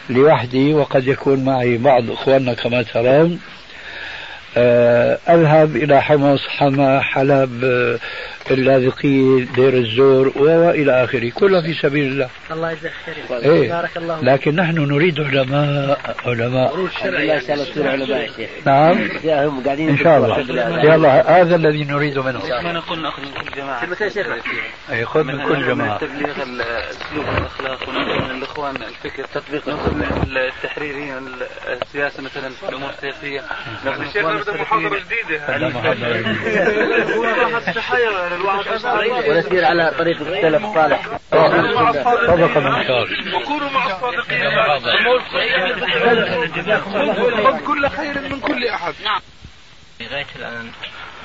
لوحدي 0.10 0.74
وقد 0.74 1.08
يكون 1.08 1.46
معي 1.46 1.78
بعض 1.78 2.12
إخواننا 2.12 2.54
كما 2.54 2.84
ترون. 2.84 3.40
آه، 4.58 5.20
أذهب 5.30 5.76
إلى 5.76 6.02
حمص 6.02 6.48
حما 6.48 7.02
حلب 7.02 7.66
اللاذقية 8.52 9.46
دير 9.56 9.74
الزور 9.74 10.32
وإلى 10.36 11.04
آخره. 11.04 11.30
كلها 11.30 11.62
في 11.62 11.74
سبيل 11.74 12.08
الله. 12.08 12.30
الله 12.52 12.72
يجزاك 12.72 12.92
خير 13.06 13.16
إيه؟ 13.54 13.70
بارك 13.70 13.98
الله 13.98 14.22
لكن 14.22 14.56
نحن 14.56 14.78
نريد 14.78 15.20
علماء 15.20 16.16
علماء. 16.26 16.76
الله 16.76 17.40
شاء 17.40 17.54
الله 17.54 17.64
تصير 17.66 17.88
علماء 17.88 18.22
يا 18.22 18.28
شيخ 18.28 18.50
نعم. 18.66 19.10
هم 19.26 19.64
قاعدين 19.64 19.90
إن 19.90 19.98
شاء 19.98 20.18
الله. 20.18 20.40
يلا 20.94 21.42
هذا 21.42 21.56
الذي 21.56 21.84
نريد 21.84 22.18
منه. 22.18 22.40
ما 22.64 22.72
نقول 22.72 23.02
نأخذ 23.02 23.22
من 23.22 23.32
كل 23.32 23.56
جماعة؟ 23.56 23.88
اي 24.92 25.06
خذ 25.06 25.24
من 25.24 25.44
كل 25.48 25.68
جماعة. 25.68 25.98
تبليغ 25.98 26.44
الاسلوب 26.44 27.26
والاخلاق 27.28 27.90
وناخذ 27.90 28.26
من 28.26 28.38
الإخوان 28.38 28.76
الفكر 28.76 29.24
تطبيق 29.24 29.68
ناخذ 29.68 29.94
من 29.94 30.06
التحريريين 30.38 31.28
السياسة 31.82 32.24
مثلا 32.24 32.50
في 32.50 32.70
الأمور 32.70 32.90
السياسية. 32.90 33.42
ناخذ 33.86 34.00
من 34.00 34.08
الاخوان 34.08 34.62
محاضرة 34.62 35.00
جديدة. 35.00 35.56
ونسير 38.42 39.66
على 39.66 39.94
طريق 39.98 40.22
السلف 40.22 40.66
الصالح 40.66 41.08
صدق 42.28 42.58
من 42.58 42.84
قال 42.84 43.36
وكونوا 43.36 43.70
مع 43.70 43.86
الصادقين. 43.86 44.52
خذ 47.44 47.60
كل 47.66 47.90
خير 47.90 48.22
من 48.22 48.40
كل 48.40 48.68
أحد. 48.68 48.94
نعم. 49.04 49.22
لغايه 50.02 50.26
الآن 50.36 50.72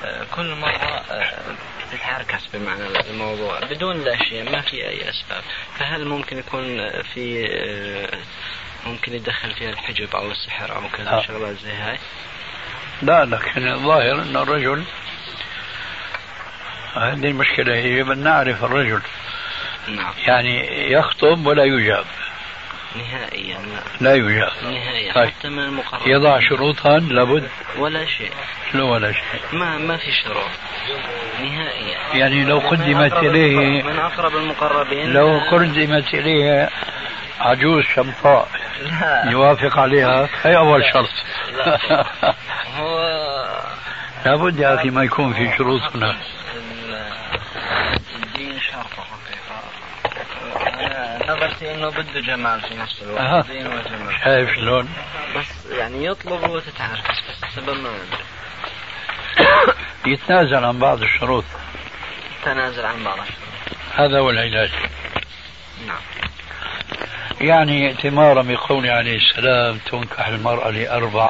آه، 0.05 0.25
كل 0.35 0.55
مرة 0.55 1.01
آه، 1.11 1.33
تتعركس 1.91 2.45
بمعنى 2.53 2.83
الموضوع. 3.09 3.59
بدون 3.59 3.95
الأشياء 3.95 4.51
ما 4.51 4.61
في 4.61 4.87
أي 4.87 5.09
أسباب. 5.09 5.43
فهل 5.79 6.05
ممكن 6.05 6.37
يكون 6.37 6.89
في 7.13 7.47
آه، 7.51 8.17
ممكن 8.85 9.13
يدخل 9.13 9.51
فيها 9.53 9.69
الحجب 9.69 10.15
أو 10.15 10.31
السحر 10.31 10.75
أو 10.75 10.81
كذا 10.97 11.19
شغلات 11.27 11.57
زي 11.57 11.71
هاي؟ 11.71 11.99
لا 13.01 13.25
لكن 13.25 13.67
الظاهر 13.67 14.21
أن 14.21 14.37
الرجل 14.37 14.83
هذه 16.95 17.27
المشكلة 17.27 17.75
يجب 17.75 18.11
أن 18.11 18.23
نعرف 18.23 18.63
الرجل. 18.63 19.01
نعم. 19.87 20.13
يعني 20.27 20.91
يخطب 20.91 21.45
ولا 21.45 21.63
يجاب. 21.63 22.05
نهائيا. 22.95 23.57
لا 24.01 24.13
يوجد 24.13 24.49
نهائيا. 24.63 25.13
طيب. 25.13 25.29
حتى 25.29 25.49
من 25.49 25.59
المقرب 25.59 26.07
يضع 26.07 26.39
شروطا 26.39 26.99
لابد. 26.99 27.49
ولا 27.77 28.05
شيء. 28.05 28.31
لا 28.73 28.83
ولا 28.83 29.11
شيء. 29.11 29.41
ما 29.59 29.77
ما 29.77 29.97
في 29.97 30.11
شروط. 30.11 30.49
نهائيا. 31.41 31.97
يعني 32.13 32.45
لو 32.45 32.59
من 32.59 32.67
قدمت 32.67 33.13
إليه 33.13 33.83
من 33.83 33.99
أقرب 33.99 34.35
المقربين. 34.35 35.13
لو 35.13 35.41
قدمت 35.51 36.13
إليه 36.13 36.69
عجوز 37.39 37.83
شمطاء 37.83 38.47
لا. 38.81 39.31
يوافق 39.31 39.79
عليها 39.79 40.29
هي 40.43 40.57
أول 40.57 40.83
شرط. 40.93 41.09
لا. 41.57 42.05
هو 42.77 43.21
لابد 44.25 44.59
يا 44.59 44.75
أخي 44.75 44.89
ما 44.89 45.03
يكون 45.03 45.33
في 45.33 45.57
شروط 45.57 45.81
هناك 45.95 46.15
الدين 48.15 48.59
شرط 48.59 48.85
حقيقة 48.85 49.61
أنا 50.79 51.19
نظرتي 51.33 51.73
إنه 51.75 51.89
بده 51.89 52.19
جمال 52.21 52.61
في 52.61 52.75
نفس 52.75 53.01
الوقت. 53.01 53.21
أها. 53.21 53.41
دين 53.41 53.67
وجمال. 53.67 54.15
شايف 54.23 54.49
شلون؟ 54.55 54.89
بس 55.35 55.71
يعني 55.71 56.05
يطلب 56.05 56.49
وتتعرف 56.49 56.99
السبب 57.43 57.77
ما 57.77 57.89
يتنازل 60.05 60.65
عن 60.65 60.79
بعض 60.79 61.01
الشروط. 61.01 61.43
تنازل 62.45 62.85
عن 62.85 63.03
بعض 63.03 63.17
الشروط. 63.19 63.41
هذا 63.95 64.19
هو 64.19 64.29
العلاج. 64.29 64.71
نعم. 65.87 66.01
يعني 67.41 67.87
ائتمارا 67.87 68.41
بقوله 68.41 68.91
عليه 68.91 69.17
السلام 69.17 69.77
تنكح 69.77 70.27
المرأة 70.27 70.69
لأربع 70.69 71.29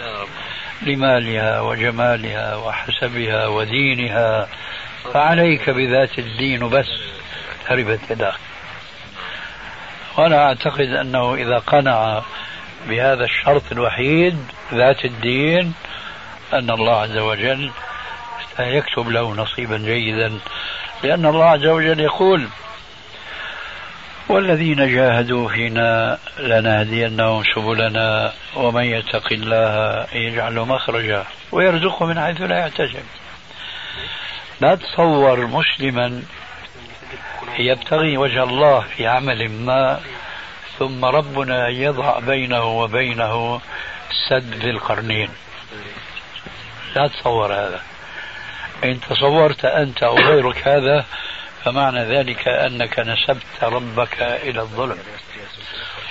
لمالها 0.82 1.62
وجمالها 1.62 2.56
وحسبها 2.56 3.47
ودينها. 3.47 4.47
فعليك 5.14 5.70
بذات 5.70 6.20
الدين 6.20 6.70
بس 6.70 6.88
تربت 7.68 8.00
يداك 8.12 8.34
وأنا 10.18 10.46
أعتقد 10.48 10.88
أنه 10.88 11.34
إذا 11.36 11.58
قنع 11.58 12.22
بهذا 12.88 13.24
الشرط 13.24 13.72
الوحيد 13.72 14.38
ذات 14.74 15.06
الدين 15.06 15.74
أن 16.54 16.70
الله 16.70 17.02
عز 17.02 17.18
وجل 17.18 17.72
سيكتب 18.58 19.10
له 19.10 19.34
نصيبا 19.36 19.78
جيدا 19.78 20.40
لأن 21.04 21.26
الله 21.26 21.46
عز 21.46 21.66
وجل 21.66 22.00
يقول 22.00 22.48
والذين 24.30 24.96
جاهدوا 24.96 25.50
فينا 25.50 26.18
لنهدينهم 26.40 27.44
سبلنا 27.56 28.34
ومن 28.56 28.84
يتق 28.84 29.28
الله 29.32 30.08
يجعل 30.14 30.54
مخرجا 30.54 31.26
ويرزقه 31.52 32.06
من 32.06 32.20
حيث 32.20 32.42
لا 32.42 32.60
يحتسب. 32.60 33.04
لا 34.62 34.76
تصور 34.76 35.45
مسلما 35.45 36.24
يبتغي 37.60 38.17
وجه 38.17 38.43
الله 38.43 38.80
في 38.80 39.08
عمل 39.08 39.52
ما 39.52 40.00
ثم 40.80 41.06
ربنا 41.06 41.67
يضع 41.67 42.19
بينه 42.19 42.63
وبينه 42.63 43.62
سد 44.30 44.56
ذي 44.56 44.69
القرنين. 44.69 45.30
لا 46.95 47.08
تصور 47.08 47.54
هذا. 47.54 47.82
إن 48.84 49.00
تصورت 49.10 49.65
أنت 49.65 50.04
أو 50.04 50.17
غيرك 50.17 50.67
هذا 50.67 51.06
فمعنى 51.63 52.04
ذلك 52.04 52.47
أنك 52.47 53.00
نسبت 53.00 53.63
ربك 53.63 54.21
إلى 54.21 54.62
الظلم. 54.62 54.97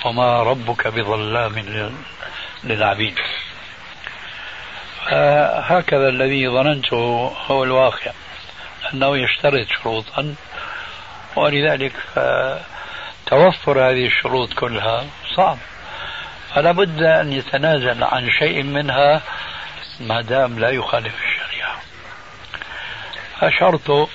وما 0.05 0.43
ربك 0.43 0.87
بظلام 0.87 1.59
لل- 1.59 1.91
للعبيد. 2.63 3.19
هكذا 5.71 6.09
الذي 6.09 6.49
ظننته 6.49 7.35
هو 7.47 7.63
الواقع. 7.63 8.11
أنه 8.93 9.17
يشترط 9.17 9.67
شروطا 9.83 10.35
ولذلك 11.35 11.93
آه، 12.17 12.59
توفر 13.25 13.89
هذه 13.89 14.05
الشروط 14.05 14.53
كلها 14.53 15.05
صعب. 15.35 15.57
فلا 16.55 16.71
بد 16.71 17.03
أن 17.03 17.33
يتنازل 17.33 18.03
عن 18.03 18.29
شيء 18.39 18.63
منها 18.63 19.21
ما 19.99 20.21
دام 20.21 20.59
لا 20.59 20.69
يخالف 20.69 21.13
الشريعة. 21.15 21.75
فشرطه 23.39 24.07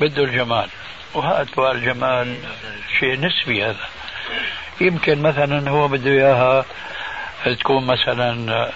بده 0.00 0.24
الجمال 0.24 0.68
وهاتوا 1.14 1.72
الجمال 1.72 2.36
شيء 3.00 3.20
نسبي 3.20 3.64
هذا. 3.64 3.86
يمكن 4.80 5.22
مثلا 5.22 5.70
هو 5.70 5.88
بده 5.88 6.10
إياها 6.10 6.64
تكون 7.44 7.86
مثلا 7.86 8.70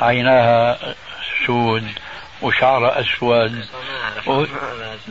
عيناها 0.00 0.78
سود 1.46 1.88
وشعرها 2.42 3.00
أسود. 3.00 3.66
و-. 4.26 4.46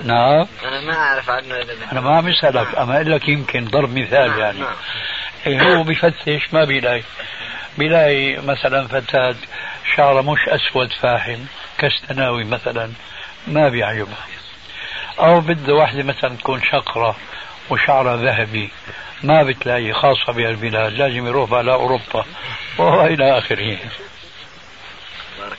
نعم. 0.04 0.48
أنا 0.64 0.82
ما 0.82 0.94
أعرف 0.94 1.30
عنه 1.30 1.56
إلا. 1.56 1.92
أنا 1.92 2.02
ما 2.02 2.18
عم 2.18 2.28
اسالك 2.28 2.76
أما 2.76 2.96
أقول 2.96 3.12
لك 3.12 3.30
يمكن 3.30 3.66
ضرب 3.66 3.98
مثال 3.98 4.30
نعم، 4.30 4.40
يعني. 4.40 4.60
نعم. 4.60 4.76
إيه 5.48 5.62
هو 5.62 5.84
بفتش 5.84 6.54
ما 6.54 6.64
بيلاقي. 6.64 7.04
بيلاقي 7.78 8.38
مثلا 8.38 8.88
فتاة 8.88 9.36
شعرها 9.96 10.22
مش 10.22 10.40
أسود 10.48 10.94
فاحم 10.94 11.40
كاستناوي 11.78 12.44
مثلا 12.44 12.92
ما 13.48 13.70
بيعجبها. 13.70 14.26
أو 15.20 15.42
بده 15.42 15.74
واحدة 15.74 16.04
مثلا 16.04 16.36
تكون 16.36 16.62
شقرة 16.64 17.16
وشعرها 17.70 18.18
ذهبي 18.18 18.70
ما 19.24 19.44
بتلاقي 19.44 19.94
خاصة 19.94 20.34
بهالبلاد 20.34 20.94
لازم 20.94 21.28
يروح 21.28 21.54
على 21.54 21.76
آخره. 23.38 23.78
بارك 25.40 25.58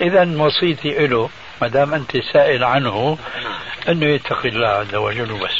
الله 0.00 0.22
اذا 0.22 0.42
وصيتي 0.42 1.06
له 1.06 1.30
ما 1.60 1.68
دام 1.68 1.94
أنت 1.94 2.16
سائل 2.32 2.64
عنه 2.64 3.18
أنه 3.88 4.06
يتقي 4.06 4.48
الله 4.48 4.68
عز 4.68 4.94
وجل 4.94 5.38
بس 5.38 5.56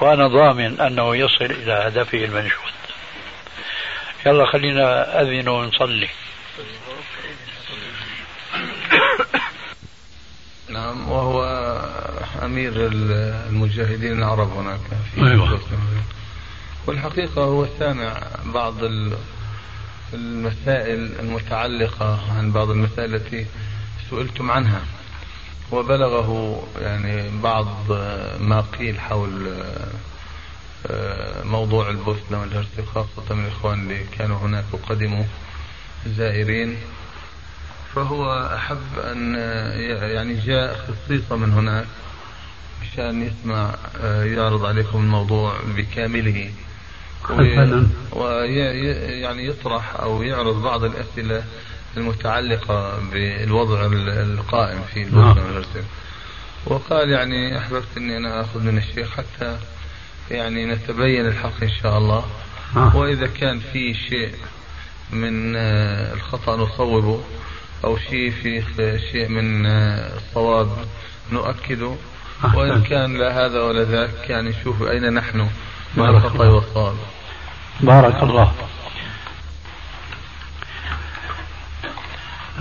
وأنا 0.00 0.28
ضامن 0.28 0.80
أنه 0.80 1.16
يصل 1.16 1.44
إلى 1.44 1.72
هدفه 1.72 2.18
المنشود. 2.24 2.72
يلا 4.26 4.46
خلينا 4.46 5.20
أذن 5.22 5.48
ونصلي. 5.48 6.08
نعم 10.68 11.08
وهو 11.08 11.44
أمير 12.44 12.72
المجاهدين 12.76 14.18
العرب 14.18 14.52
هناك 14.52 14.80
في 15.14 15.20
أيوة. 15.30 15.60
والحقيقة 16.86 17.42
هو 17.42 17.66
سامع 17.78 18.16
بعض 18.44 18.84
ال- 18.84 19.16
المسائل 20.14 21.10
المتعلقة 21.20 22.20
عن 22.38 22.52
بعض 22.52 22.70
المسائل 22.70 23.14
التي 23.14 23.46
سئلتم 24.10 24.50
عنها. 24.50 24.82
وبلغه 25.72 26.62
يعني 26.80 27.40
بعض 27.42 27.68
ما 28.40 28.64
قيل 28.78 29.00
حول 29.00 29.54
موضوع 31.44 31.90
البوسنة 31.90 32.40
والهرسك 32.40 32.84
خاصة 32.94 33.34
من 33.34 33.44
الإخوان 33.44 33.80
اللي 33.80 34.04
كانوا 34.18 34.38
هناك 34.38 34.64
وقدموا 34.72 35.24
زائرين. 36.06 36.76
فهو 37.94 38.50
أحب 38.56 38.98
أن 38.98 39.34
يعني 40.14 40.34
جاء 40.34 40.86
خصيصة 40.86 41.36
من 41.36 41.52
هناك 41.52 41.86
مشان 42.82 43.22
يسمع 43.22 43.74
يعرض 44.04 44.64
عليكم 44.64 44.98
الموضوع 44.98 45.54
بكامله. 45.76 46.50
ويعني 48.12 49.46
يطرح 49.46 50.00
أو 50.00 50.22
يعرض 50.22 50.62
بعض 50.62 50.84
الأسئلة 50.84 51.44
المتعلقة 51.96 52.98
بالوضع 53.12 53.86
القائم 54.06 54.82
في 54.94 55.04
نعم. 55.04 55.08
البوسنة 55.08 55.46
والهرسك 55.46 55.84
وقال 56.66 57.10
يعني 57.10 57.58
أحببت 57.58 57.96
أني 57.96 58.16
أنا 58.16 58.40
أخذ 58.40 58.60
من 58.60 58.78
الشيخ 58.78 59.10
حتى 59.10 59.58
يعني 60.30 60.66
نتبين 60.66 61.26
الحق 61.26 61.62
إن 61.62 61.70
شاء 61.82 61.98
الله 61.98 62.24
آه. 62.76 62.96
وإذا 62.96 63.26
كان 63.26 63.60
في 63.72 63.94
شيء 63.94 64.34
من 65.10 65.56
آه، 65.56 66.14
الخطأ 66.14 66.56
نصوبه 66.56 67.20
أو 67.84 67.98
شيء 67.98 68.30
في 68.30 68.62
شيء 69.12 69.28
من 69.28 69.66
آه، 69.66 70.16
الصواب 70.16 70.68
نؤكده 71.32 71.96
وإن. 72.54 72.82
كان 72.82 73.16
لا 73.16 73.46
هذا 73.46 73.62
ولا 73.62 73.84
ذاك 73.84 74.30
يعني 74.30 74.48
نشوف 74.48 74.82
أين 74.82 75.14
نحن 75.14 75.48
بارك 75.96 76.24
الخطأ 76.24 76.44
الله. 76.44 76.54
والصواب 76.54 76.96
بارك 77.80 78.22
الله 78.22 78.52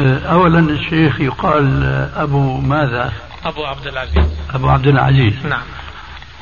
أولا 0.01 0.60
الشيخ 0.60 1.21
يقال 1.21 1.84
أبو 2.15 2.58
ماذا؟ 2.58 3.13
أبو 3.45 3.65
عبد 3.65 3.88
العزيز. 3.88 4.27
أبو 4.53 4.69
عبد 4.69 4.88
العزيز. 4.88 5.45
نعم. 5.45 5.63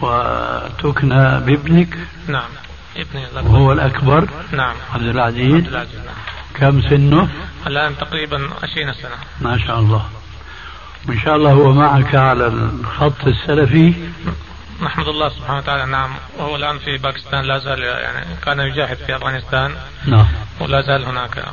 وتكنى 0.01 1.39
بابنك. 1.39 1.97
نعم. 2.27 2.49
ابني 2.97 3.25
وهو 3.49 3.71
الأكبر. 3.71 4.29
نعم. 4.51 4.75
عبد 4.93 5.03
عبد 5.03 5.05
العزيز 5.05 5.67
العزيز 5.67 5.95
نعم. 5.95 6.15
كم 6.55 6.81
سنه؟ 6.81 7.29
الآن 7.67 7.97
تقريبا 7.97 8.49
20 8.63 8.93
سنة. 8.93 9.15
ما 9.41 9.57
شاء 9.57 9.79
الله. 9.79 10.05
وإن 11.09 11.19
شاء 11.19 11.35
الله 11.35 11.51
هو 11.51 11.73
معك 11.73 12.15
على 12.15 12.47
الخط 12.47 13.27
السلفي. 13.27 13.93
نحمد 14.81 15.07
الله 15.07 15.29
سبحانه 15.29 15.57
وتعالى. 15.57 15.85
نعم. 15.85 16.09
وهو 16.37 16.55
الآن 16.55 16.79
في 16.79 16.97
باكستان. 16.97 17.45
لا 17.45 17.57
زال 17.57 17.83
يعني 17.83 18.25
كان 18.45 18.59
يجاهد 18.59 18.97
في 18.97 19.15
أفغانستان. 19.15 19.75
نعم. 20.05 20.27
ولا 20.59 20.81
زال 20.81 21.05
هناك. 21.05 21.45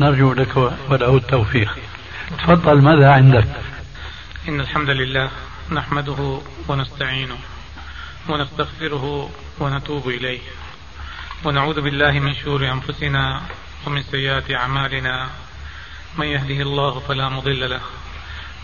نرجو 0.00 0.32
لك 0.32 0.56
وله 0.56 1.16
التوفيق. 1.16 1.78
تفضل 2.38 2.82
ماذا 2.82 3.12
عندك؟ 3.12 3.48
إن 4.48 4.60
الحمد 4.60 4.90
لله 4.90 5.30
نحمده 5.70 6.40
ونستعينه 6.68 7.38
ونستغفره 8.28 9.30
ونتوب 9.58 10.08
إليه. 10.08 10.40
ونعوذ 11.44 11.80
بالله 11.80 12.10
من 12.10 12.34
شرور 12.34 12.72
أنفسنا 12.72 13.42
ومن 13.86 14.02
سيئات 14.02 14.50
أعمالنا. 14.50 15.28
من 16.18 16.26
يهده 16.26 16.62
الله 16.62 17.00
فلا 17.00 17.28
مضل 17.28 17.70
له 17.70 17.80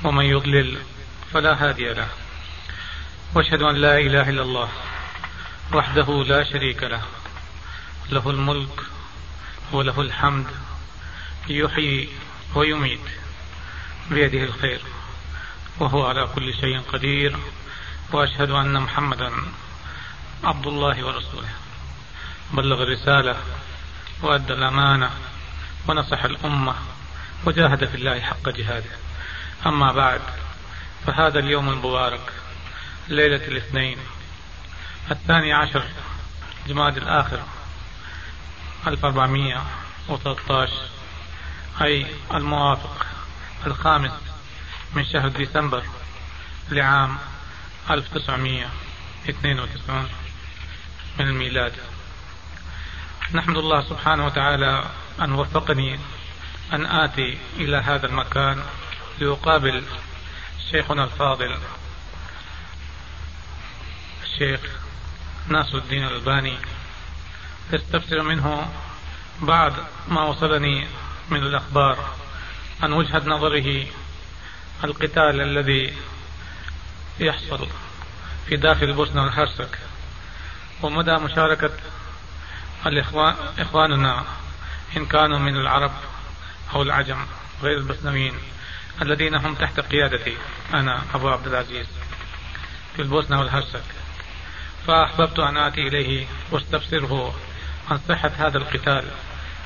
ومن 0.04 0.24
يضلل 0.24 0.78
فلا 1.32 1.68
هادي 1.68 1.92
له. 1.92 2.08
وأشهد 3.34 3.62
أن 3.62 3.76
لا 3.76 3.98
إله 3.98 4.30
إلا 4.30 4.42
الله 4.42 4.68
وحده 5.72 6.24
لا 6.26 6.44
شريك 6.44 6.82
له. 6.82 7.02
له 8.10 8.30
الملك 8.30 8.80
وله 9.72 10.00
الحمد 10.00 10.46
يحيي 11.48 12.08
ويميت 12.54 13.00
بيده 14.10 14.44
الخير 14.44 14.80
وهو 15.80 16.06
على 16.06 16.28
كل 16.34 16.54
شيء 16.54 16.80
قدير 16.80 17.36
وأشهد 18.12 18.50
أن 18.50 18.80
محمدا 18.80 19.32
عبد 20.44 20.66
الله 20.66 21.06
ورسوله. 21.06 21.48
بلغ 22.52 22.82
الرسالة 22.82 23.36
وأدى 24.22 24.52
الأمانة 24.52 25.10
ونصح 25.88 26.24
الأمة 26.24 26.74
وجاهد 27.46 27.84
في 27.84 27.94
الله 27.94 28.20
حق 28.20 28.48
جهاده. 28.48 28.90
أما 29.66 29.92
بعد 29.92 30.20
فهذا 31.06 31.38
اليوم 31.38 31.68
المبارك 31.68 32.32
ليلة 33.08 33.36
الاثنين 33.48 33.98
الثاني 35.10 35.52
عشر 35.52 35.84
جماد 36.66 36.96
الآخر 36.96 37.42
1413 38.86 40.72
أي 41.82 42.06
الموافق 42.34 43.06
الخامس 43.66 44.12
من 44.94 45.04
شهر 45.04 45.28
ديسمبر 45.28 45.82
لعام 46.70 47.18
1992 47.90 50.08
من 51.18 51.28
الميلاد. 51.28 51.72
نحمد 53.34 53.56
الله 53.56 53.82
سبحانه 53.82 54.26
وتعالى 54.26 54.84
أن 55.20 55.32
وفقني 55.32 55.98
أن 56.72 56.86
آتي 56.86 57.38
إلى 57.56 57.76
هذا 57.76 58.06
المكان 58.06 58.62
لأقابل 59.18 59.84
شيخنا 60.70 61.04
الفاضل 61.04 61.58
الشيخ 64.22 64.60
ناصر 65.48 65.78
الدين 65.78 66.04
الألباني. 66.04 66.58
استفسر 67.74 68.22
منه 68.22 68.72
بعد 69.40 69.72
ما 70.08 70.22
وصلني 70.22 70.86
من 71.30 71.42
الأخبار 71.42 72.14
عن 72.82 72.92
وجهة 72.92 73.22
نظره 73.26 73.86
القتال 74.84 75.40
الذي 75.40 75.94
يحصل 77.20 77.68
في 78.46 78.56
داخل 78.56 78.86
البوسنة 78.86 79.22
والهرسك. 79.22 79.78
ومدى 80.82 81.12
مشاركة 81.12 81.70
الإخوان 82.86 83.34
إخواننا 83.58 84.24
إن 84.96 85.06
كانوا 85.06 85.38
من 85.38 85.56
العرب 85.56 85.92
أو 86.74 86.82
العجم 86.82 87.26
غير 87.62 87.78
البوسنويين 87.78 88.34
الذين 89.02 89.34
هم 89.34 89.54
تحت 89.54 89.80
قيادتي 89.80 90.36
أنا 90.74 91.02
أبو 91.14 91.28
عبد 91.28 91.46
العزيز 91.46 91.86
في 92.96 93.02
البوسنة 93.02 93.38
والهرسك. 93.40 93.84
فأحببت 94.86 95.38
أن 95.38 95.56
آتي 95.56 95.80
إليه 95.80 96.26
واستفسره 96.50 97.34
عن 97.90 98.00
صحة 98.08 98.30
هذا 98.38 98.58
القتال 98.58 99.04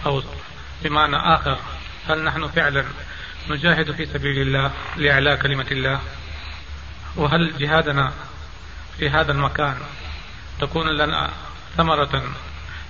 أو 0.06 0.22
بمعنى 0.84 1.16
آخر 1.16 1.58
هل 2.08 2.24
نحن 2.24 2.48
فعلا 2.48 2.84
نجاهد 3.50 3.92
في 3.92 4.06
سبيل 4.06 4.42
الله 4.42 4.70
لإعلاء 4.96 5.36
كلمة 5.36 5.66
الله؟ 5.70 6.00
وهل 7.16 7.58
جهادنا 7.58 8.12
في 8.98 9.10
هذا 9.10 9.32
المكان 9.32 9.76
تكون 10.60 10.88
لنا 10.88 11.30
ثمرة 11.76 12.22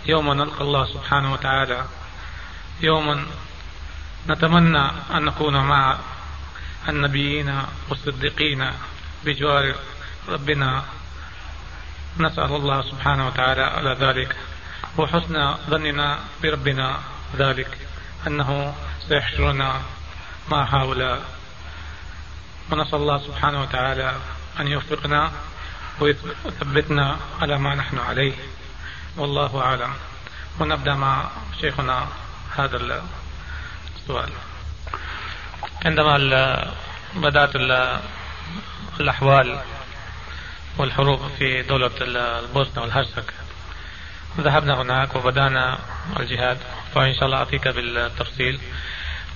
يوم 0.07 0.33
نلقى 0.33 0.61
الله 0.61 0.85
سبحانه 0.85 1.33
وتعالى 1.33 1.85
يوم 2.81 3.27
نتمنى 4.29 4.91
أن 5.15 5.25
نكون 5.25 5.57
مع 5.57 5.99
النبيين 6.89 7.63
والصديقين 7.89 8.71
بجوار 9.25 9.75
ربنا؟ 10.29 10.85
نسأل 12.19 12.45
الله 12.45 12.83
سبحانه 12.83 13.27
وتعالى 13.27 13.63
على 13.63 13.97
ذلك 14.01 14.37
وحسن 14.99 15.55
ظننا 15.71 16.19
بربنا. 16.43 16.99
ذلك 17.37 17.79
أنه 18.27 18.75
سيحشرنا 19.09 19.81
مع 20.49 20.83
هؤلاء. 20.83 21.23
ونسأل 22.73 22.95
الله 22.95 23.19
سبحانه 23.19 23.63
وتعالى 23.63 24.17
أن 24.61 24.69
يوفقنا 24.69 25.33
ويثبتنا 26.01 27.17
على 27.41 27.59
ما 27.59 27.75
نحن 27.75 27.99
عليه. 27.99 28.33
والله 29.17 29.61
أعلم. 29.61 29.95
ونبدأ 30.61 30.95
مع 30.95 31.29
شيخنا 31.61 32.07
هذا 32.57 33.03
السؤال. 33.97 34.31
عندما 35.85 36.17
بدأت 37.15 37.57
الأحوال 39.01 39.61
والحروب 40.79 41.21
في 41.39 41.63
دولة 41.63 41.91
البوسنة 42.01 42.83
والهرسك 42.83 43.35
ذهبنا 44.41 44.83
هناك 44.83 45.17
وبدأنا 45.17 45.79
الجهاد. 46.21 46.59
فإن 46.95 47.15
شاء 47.15 47.25
الله 47.25 47.37
أعطيك 47.37 47.69
بالتفصيل. 47.69 48.61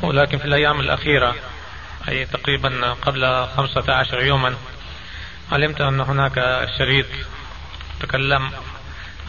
ولكن 0.03 0.39
في 0.39 0.45
الأيام 0.45 0.81
الأخيرة 0.81 1.35
أي 2.09 2.27
تقريبا 2.27 2.93
قبل 2.93 3.47
خمسة 3.57 3.93
عشر 3.95 4.21
يوما 4.23 4.55
علمت 5.53 5.81
أن 5.81 6.01
هناك 6.01 6.69
شريط 6.79 7.07
تكلم 8.01 8.51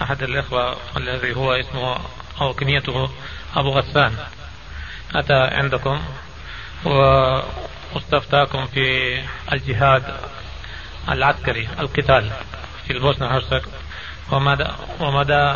أحد 0.01 0.23
الإخوة 0.23 0.77
الذي 0.97 1.35
هو 1.35 1.53
اسمه 1.53 1.97
أو 2.41 2.53
كنيته 2.53 3.09
أبو 3.55 3.69
غسان. 3.69 4.17
أتى 5.15 5.33
عندكم 5.33 6.01
واستفتاكم 6.85 8.65
في 8.65 9.19
الجهاد 9.51 10.03
العسكري 11.09 11.69
القتال 11.79 12.31
في 12.87 12.93
البوسنة 12.93 13.27
هرسك 13.27 13.63
ومدى, 14.31 14.67
ومدى 14.99 15.55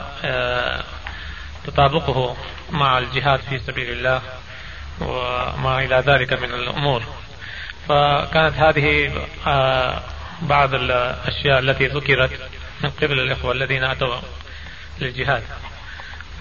تطابقه 1.68 2.38
مع 2.72 2.98
الجهاد 2.98 3.40
في 3.40 3.60
سبيل 3.60 3.92
الله 3.92 4.22
وما 5.02 5.80
إلى 5.80 6.04
ذلك 6.08 6.34
من 6.34 6.54
الأمور. 6.54 7.04
فكانت 7.88 8.56
هذه 8.56 9.12
آه، 9.48 10.02
بعض 10.42 10.74
الأشياء 10.74 11.60
التي 11.60 11.88
ذكرت 11.88 12.50
من 12.84 12.90
قبل 12.90 13.20
الإخوة 13.20 13.52
الذين 13.52 13.84
أتوا 13.84 14.20
للجهاد. 15.00 15.44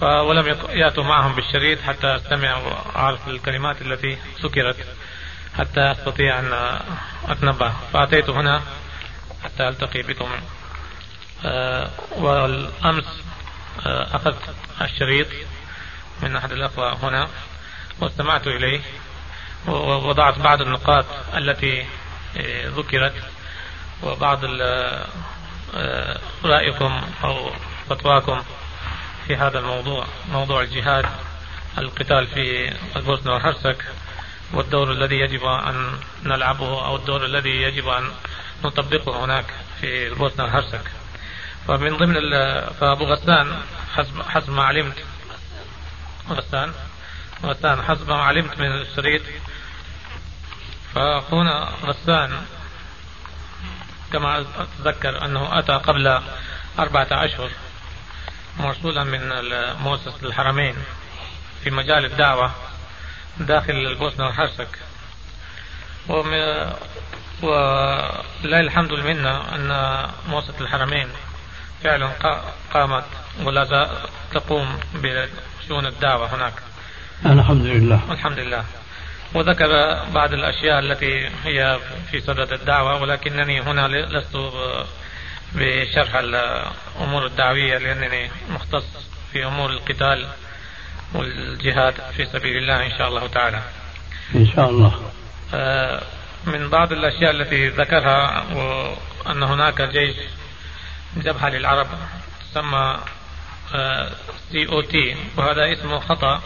ولم 0.01 0.57
يأتوا 0.69 1.03
معهم 1.03 1.35
بالشريط 1.35 1.81
حتى 1.81 2.15
استمع 2.15 2.57
وأعرف 2.57 3.27
الكلمات 3.27 3.81
التي 3.81 4.17
ذكرت 4.43 4.77
حتى 5.57 5.91
أستطيع 5.91 6.39
أن 6.39 6.79
أتنبه. 7.27 7.73
فأتيت 7.93 8.29
هنا 8.29 8.61
حتى 9.43 9.67
ألتقي 9.67 10.01
بكم. 10.01 10.29
آه، 11.45 11.89
والأمس 12.11 13.26
أخذت 13.85 14.55
الشريط 14.81 15.27
من 16.21 16.35
أحد 16.35 16.51
الأخوة 16.51 17.09
هنا 17.09 17.27
واستمعت 17.99 18.47
إليه 18.47 18.81
ووضعت 19.67 20.39
بعض 20.39 20.61
النقاط 20.61 21.05
التي 21.37 21.85
آه، 22.37 22.67
ذكرت 22.67 23.13
وبعض 24.03 24.39
رأيكم 26.45 27.01
أو 27.23 27.51
فتواكم 27.89 28.43
في 29.27 29.35
هذا 29.35 29.59
الموضوع 29.59 30.05
موضوع 30.31 30.61
الجهاد 30.61 31.05
القتال 31.77 32.27
في 32.27 32.73
البوسنة 32.95 33.33
والهرسك 33.33 33.85
والدور 34.53 34.91
الذي 34.91 35.15
يجب 35.15 35.45
أن 35.45 35.99
نلعبه 36.23 36.85
أو 36.85 36.95
الدور 36.95 37.25
الذي 37.25 37.61
يجب 37.61 37.87
أن 37.87 38.11
نطبقه 38.63 39.25
هناك 39.25 39.45
في 39.81 40.07
البوسنة 40.07 40.43
والهرسك 40.43 40.91
فمن 41.67 41.97
ضمن 41.97 42.13
فأبو 42.79 43.05
غسان 43.05 43.61
حسب, 43.95 44.21
حسب 44.21 44.49
ما 44.49 44.63
علمت. 44.63 45.03
غسان. 46.29 46.73
غسان 47.43 47.83
حسب 47.83 48.09
ما 48.09 48.23
علمت 48.23 48.59
من 48.59 48.71
الشريط 48.71 49.21
فأخونا 50.95 51.73
غسان 51.83 52.45
كما 54.13 54.45
أتذكر 54.57 55.25
أنه 55.25 55.59
أتى 55.59 55.71
قبل 55.73 56.21
أربعة 56.79 57.07
أشهر 57.11 57.49
مرسولا 58.59 59.03
من 59.03 59.29
مؤسسة 59.81 60.17
الحرمين 60.23 60.75
في 61.63 61.69
مجال 61.69 62.05
الدعوة 62.05 62.51
داخل 63.37 63.73
البوسنة 63.73 64.25
والهرسك 64.25 64.79
ولله 67.41 68.59
الحمد 68.59 68.91
لله 68.91 69.55
أن 69.55 70.05
مؤسسة 70.29 70.61
الحرمين 70.61 71.09
فعلا 71.83 72.07
قامت 72.73 73.03
ولا 73.43 73.89
تقوم 74.33 74.79
بشؤون 74.93 75.85
الدعوة 75.85 76.35
هناك. 76.35 76.53
الحمد 77.25 77.65
لله 77.65 77.99
الحمد 78.11 78.39
لله 78.39 78.63
وذكر 79.33 79.67
بعض 80.13 80.33
الأشياء 80.33 80.79
التي 80.79 81.29
هي 81.43 81.79
في 82.11 82.21
صدد 82.21 82.53
الدعوة 82.53 83.01
ولكنني 83.01 83.61
هنا 83.61 83.87
لست 83.87 84.37
بشرح 85.55 86.15
الأمور 86.15 87.25
الدعوية 87.25 87.77
لأنني 87.77 88.29
مختص 88.49 88.85
في 89.33 89.45
أمور 89.45 89.69
القتال 89.69 90.27
والجهاد 91.13 91.93
في 92.17 92.25
سبيل 92.25 92.57
الله 92.57 92.85
إن 92.85 92.97
شاء 92.97 93.07
الله 93.07 93.27
تعالى. 93.27 93.61
إن 94.35 94.47
شاء 94.55 94.69
الله. 94.69 95.01
آه، 95.53 96.01
من 96.45 96.69
بعض 96.69 96.91
الأشياء 96.91 97.31
التي 97.31 97.67
ذكرها 97.67 98.45
وأن 98.53 99.43
هناك 99.43 99.81
جيش 99.81 100.15
جبهة 101.15 101.49
للعرب 101.49 101.87
تسمى 102.51 102.99
COT 104.51 105.15
وهذا 105.37 105.73
اسمه 105.73 105.99
خطأ 105.99 106.41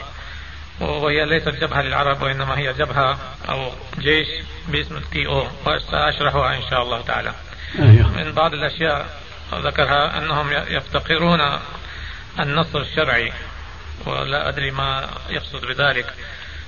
وهي 0.80 1.26
ليست 1.26 1.50
جبهة 1.50 1.82
للعرب 1.82 2.22
وإنما 2.22 2.58
هي 2.58 2.74
جبهة 2.74 3.20
أو 3.50 3.72
جيش 4.00 4.28
باسم 4.68 4.98
ال 4.98 5.28
TO 5.28 5.48
وسأشرحها 5.66 6.56
إن 6.56 6.62
شاء 6.70 6.84
الله 6.84 7.02
تعالى. 7.02 7.34
أيوه. 7.80 8.08
من 8.08 8.32
بعض 8.32 8.54
الأشياء 8.54 9.22
ذكرها 9.54 10.18
أنهم 10.18 10.52
يفتقرون 10.52 11.60
النصر 12.40 12.80
الشرعي 12.80 13.34
ولا 14.06 14.50
أدري 14.50 14.72
ما 14.72 15.10
يقصد 15.30 15.66
بذلك. 15.66 16.14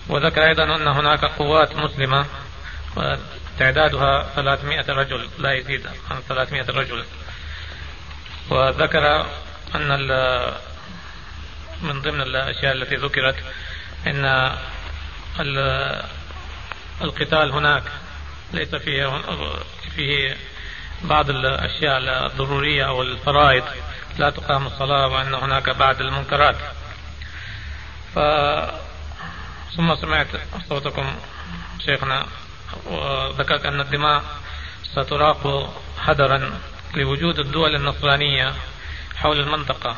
وذكر 0.09 0.43
أيضا 0.43 0.63
أن 0.63 0.87
هناك 0.87 1.25
قوات 1.25 1.75
مسلمة 1.75 2.25
تعدادها 3.59 4.29
300 4.35 4.85
رجل 4.89 5.29
لا 5.39 5.53
يزيد 5.53 5.87
عن 6.11 6.17
300 6.29 6.65
رجل. 6.69 7.03
وذكر 8.49 9.25
أن 9.75 9.89
من 11.81 12.01
ضمن 12.01 12.21
الأشياء 12.21 12.73
التي 12.73 12.95
ذكرت 12.95 13.35
أن 14.07 14.51
القتال 17.01 17.51
هناك 17.51 17.83
ليس 18.53 18.75
فيه 18.75 19.21
فيه 19.95 20.37
بعض 21.01 21.29
الأشياء 21.29 22.25
الضرورية 22.25 22.87
أو 22.87 23.01
الفرائض 23.01 23.63
لا 24.17 24.29
تقام 24.29 24.67
الصلاة 24.67 25.07
وأن 25.07 25.33
هناك 25.33 25.69
بعض 25.69 26.01
المنكرات. 26.01 26.55
ف 28.15 28.19
ثم 29.75 29.95
سمعت 29.95 30.27
صوتكم 30.69 31.15
شيخنا 31.85 32.25
وذكرت 32.85 33.65
أن 33.65 33.81
الدماء 33.81 34.23
ستراق 34.83 35.73
هدرا. 35.99 36.59
لوجود 36.95 37.39
الدول 37.39 37.75
النصرانية 37.75 38.53
حول 39.15 39.39
المنطقة 39.39 39.97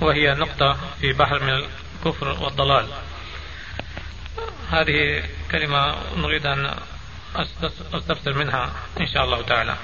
وهي 0.00 0.34
نقطة 0.34 0.76
في 1.00 1.12
بحر 1.12 1.38
من 1.42 1.48
الكفر 1.48 2.28
والضلال. 2.28 2.88
هذه 4.70 5.22
كلمة 5.50 5.94
نريد 6.16 6.46
أن 6.46 6.74
أستفسر 7.94 8.32
منها 8.32 8.72
إن 9.00 9.06
شاء 9.06 9.24
الله 9.24 9.42
تعالى. 9.42 9.76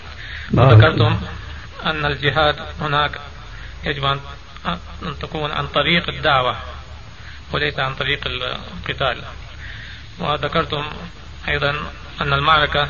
ذكرتم 0.55 1.21
أن 1.85 2.07
الجهاد 2.07 2.57
هناك 2.81 3.21
يجب 3.85 4.05
أن 4.05 5.19
تكون 5.21 5.51
عن 5.53 5.67
طريق 5.67 6.09
الدعوة 6.09 6.57
وليس 7.53 7.79
عن 7.79 7.95
طريق 7.95 8.21
القتال. 8.27 9.23
وذكرتم 10.19 10.85
أيضا 11.49 11.71
أن 12.21 12.33
المعركة 12.33 12.89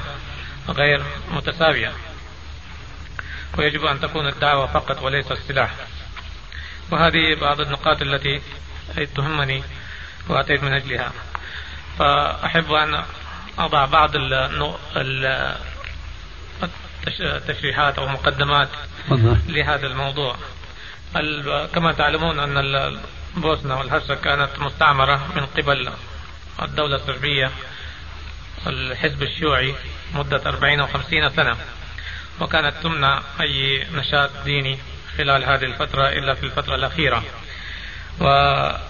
غير 0.68 1.02
متساوية. 1.30 1.92
ويجب 3.58 3.84
أن 3.84 4.00
تكون 4.00 4.26
الدعوة 4.26 4.66
فقط 4.66 5.02
وليس 5.02 5.32
السلاح. 5.32 5.70
وهذه 6.90 7.34
بعض 7.40 7.60
النقاط 7.60 8.02
التي 8.02 8.42
تهمني 9.16 9.62
وأتيت 10.28 10.62
من 10.62 10.72
أجلها. 10.72 11.12
فأحب 11.98 12.72
أن 12.72 13.04
أضع 13.58 13.84
بعض 13.84 14.10
التشريحات 17.06 17.98
أو 17.98 18.08
مقدمات 18.08 18.68
لهذا 19.48 19.86
الموضوع. 19.86 20.36
كما 21.74 21.92
تعلمون 21.92 22.38
أن 22.38 22.58
البوسنة 23.36 23.78
والهرسك 23.78 24.20
كانت 24.20 24.50
مستعمرة 24.58 25.28
من 25.36 25.46
قبل 25.46 25.90
الدولة 26.62 26.96
الصربية 26.96 27.50
الحزب 28.66 29.22
الشيوعي 29.22 29.74
مدة 30.14 30.42
40 30.46 30.80
أو 30.80 30.86
50 30.86 31.30
سنة. 31.30 31.56
وكانت 32.42 32.74
تمنع 32.82 33.22
أي 33.40 33.86
نشاط 33.92 34.30
ديني 34.44 34.78
خلال 35.18 35.44
هذه 35.44 35.64
الفترة 35.64 36.08
إلا 36.08 36.34
في 36.34 36.42
الفترة 36.46 36.74
الأخيرة. 36.74 37.24
وكانت 38.20 38.80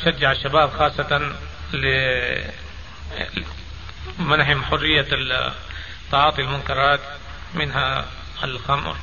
تشجع 0.00 0.32
الشباب 0.32 0.70
خاصة 0.70 1.32
لمنحهم 4.18 4.64
حرية 4.64 5.06
تعاطي 6.12 6.42
المنكرات 6.42 7.00
منها 7.54 8.06
الخمر 8.44 8.96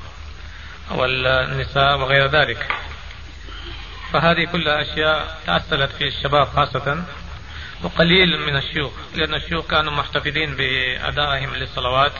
والنساء 0.91 1.97
وغير 1.97 2.27
ذلك. 2.27 2.71
فهذه 4.13 4.45
كلها 4.51 4.81
أشياء 4.81 5.41
تأثرت 5.45 5.91
في 5.91 6.07
الشباب 6.07 6.47
خاصة 6.47 7.03
وقليل 7.83 8.39
من 8.39 8.55
الشيوخ 8.55 8.91
لأن 9.15 9.33
الشيوخ 9.33 9.67
كانوا 9.67 9.93
محتفظين 9.93 10.55
بأدائهم 10.55 11.55
للصلوات 11.55 12.11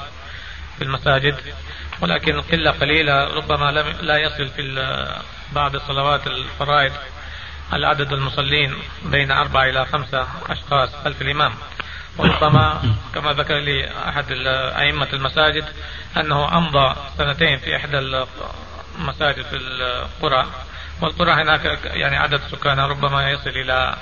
في 0.80 0.86
المساجد 0.86 1.36
ولكن 2.02 2.42
قلة 2.42 2.72
قليلة 2.72 3.24
ربما 3.24 3.72
لم 3.72 3.96
لا 4.02 4.18
يصل 4.18 4.48
في 4.48 4.62
بعض 5.52 5.76
الصلوات 5.76 6.28
الفرائض 6.28 6.92
العدد 7.74 8.13
المصلين 8.13 8.76
بين 9.06 9.32
أربعة 9.32 9.63
إلى 9.63 9.86
خمسة 9.86 10.28
أشخاص 10.50 10.96
خلف 11.04 11.22
الإمام. 11.22 11.54
وربما 12.18 12.82
كما 13.15 13.34
ذكر 13.34 13.58
لي 13.58 13.92
أحد 14.10 14.26
أئمة 14.80 15.08
المساجد 15.13 15.65
أنه 16.18 16.58
أمضى 16.58 16.96
سنتين 17.18 17.58
في 17.58 17.76
إحدى 17.76 17.98
المساجد 17.98 19.46
في 19.46 19.56
القرى. 19.56 20.46
والقرى 21.02 21.32
هناك 21.32 21.80
يعني 21.84 22.18
عدد 22.18 22.42
سكانها 22.52 22.88
ربما 22.88 23.32
يصل 23.32 23.50
إلى 23.50 23.96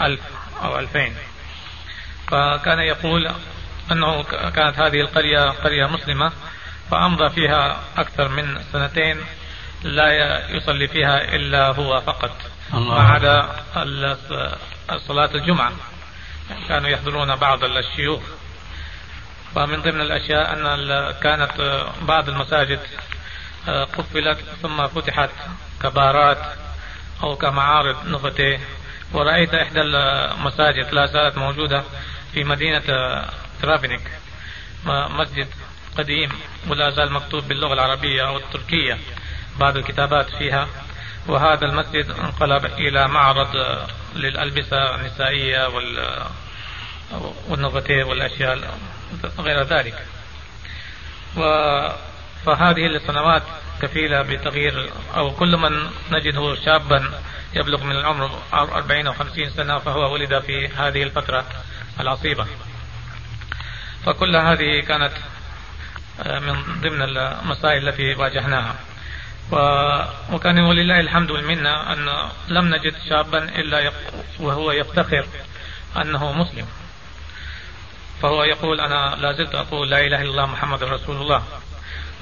ألف 0.00 0.20
أو 0.62 0.78
ألفين. 0.78 1.14
فكان 2.26 2.78
يقول 2.78 3.30
أنه 3.92 4.22
كانت 4.50 4.78
هذه 4.78 5.00
القرية 5.00 5.50
قرية 5.50 5.86
مسلمة 5.86 6.32
فأمضى 6.90 7.28
فيها 7.28 7.80
أكثر 7.96 8.28
من 8.28 8.62
سنتين 8.72 9.20
لا 9.82 10.10
يصلي 10.50 10.88
فيها 10.88 11.34
إلا 11.34 11.66
هو 11.66 12.00
فقط 12.00 12.36
ما 12.72 13.00
عدا 13.00 13.48
صلاة 14.96 15.30
الجمعة. 15.34 15.72
كانوا 16.68 16.88
يحضرون 16.88 17.36
بعض 17.36 17.64
الشيوخ. 17.64 18.20
ومن 19.56 19.82
ضمن 19.82 20.00
الأشياء 20.00 20.52
أن 20.52 21.14
كانت 21.22 21.82
بعض 22.02 22.28
المساجد 22.28 22.80
آه، 23.68 23.84
قفلت 23.84 24.38
ثم 24.62 24.86
فتحت 24.86 25.30
كبارات 25.82 26.38
أو 27.22 27.36
كمعارض 27.36 28.06
نفتي 28.06 28.58
ورأيت 29.12 29.54
إحدى 29.54 29.80
المساجد 29.80 30.94
لا 30.94 31.06
زالت 31.06 31.38
موجودة 31.38 31.82
في 32.32 32.44
مدينة 32.44 32.82
ترافينيك 33.62 34.10
مسجد 34.86 35.48
قديم 35.98 36.28
ولا 36.68 36.90
زال 36.90 37.12
مكتوب 37.12 37.48
باللغة 37.48 37.72
العربية 37.72 38.28
أو 38.28 38.36
التركية 38.36 38.98
بعض 39.60 39.76
الكتابات 39.76 40.30
فيها 40.30 40.68
وهذا 41.26 41.66
المسجد 41.66 42.10
انقلب 42.10 42.64
إلى 42.64 43.08
معرض 43.08 43.56
للألبسة 44.16 44.94
النسائية 44.94 45.68
وال 45.68 46.22
والنوفاتير 47.48 48.06
والأشياء 48.06 48.78
غير 49.38 49.62
ذلك 49.62 50.06
و 51.36 51.42
فهذه 52.46 52.86
السنوات 52.86 53.42
كفيلة 53.82 54.22
بتغيير 54.22 54.90
أو 55.16 55.30
كل 55.30 55.56
من 55.56 55.90
نجده 56.10 56.54
شابا 56.54 57.10
يبلغ 57.54 57.84
من 57.84 57.96
العمر 57.96 58.30
40 58.52 59.06
أو 59.06 59.12
50 59.12 59.50
سنة 59.50 59.78
فهو 59.78 60.12
ولد 60.12 60.38
في 60.38 60.68
هذه 60.68 61.02
الفترة 61.02 61.44
العصيبة 62.00 62.46
فكل 64.06 64.36
هذه 64.36 64.80
كانت 64.80 65.12
آه، 66.22 66.38
من 66.38 66.80
ضمن 66.80 67.02
المسائل 67.02 67.88
التي 67.88 68.14
واجهناها. 68.14 68.74
وكان 70.32 70.58
ولله 70.58 71.00
الحمد 71.00 71.30
والمنة 71.30 71.92
أن 71.92 72.08
لم 72.48 72.74
نجد 72.74 72.94
شابا 73.08 73.38
إلا 73.38 73.92
وهو 74.40 74.72
يفتخر 74.72 75.26
أنه 75.96 76.32
مسلم. 76.32 76.66
فهو 78.22 78.44
يقول 78.44 78.80
أنا 78.80 79.16
لا 79.20 79.32
زلت 79.32 79.54
أقول 79.54 79.90
لا 79.90 80.00
إله 80.06 80.22
إلا 80.22 80.30
الله 80.30 80.46
محمد 80.46 80.82
رسول 80.82 81.16
الله 81.16 81.42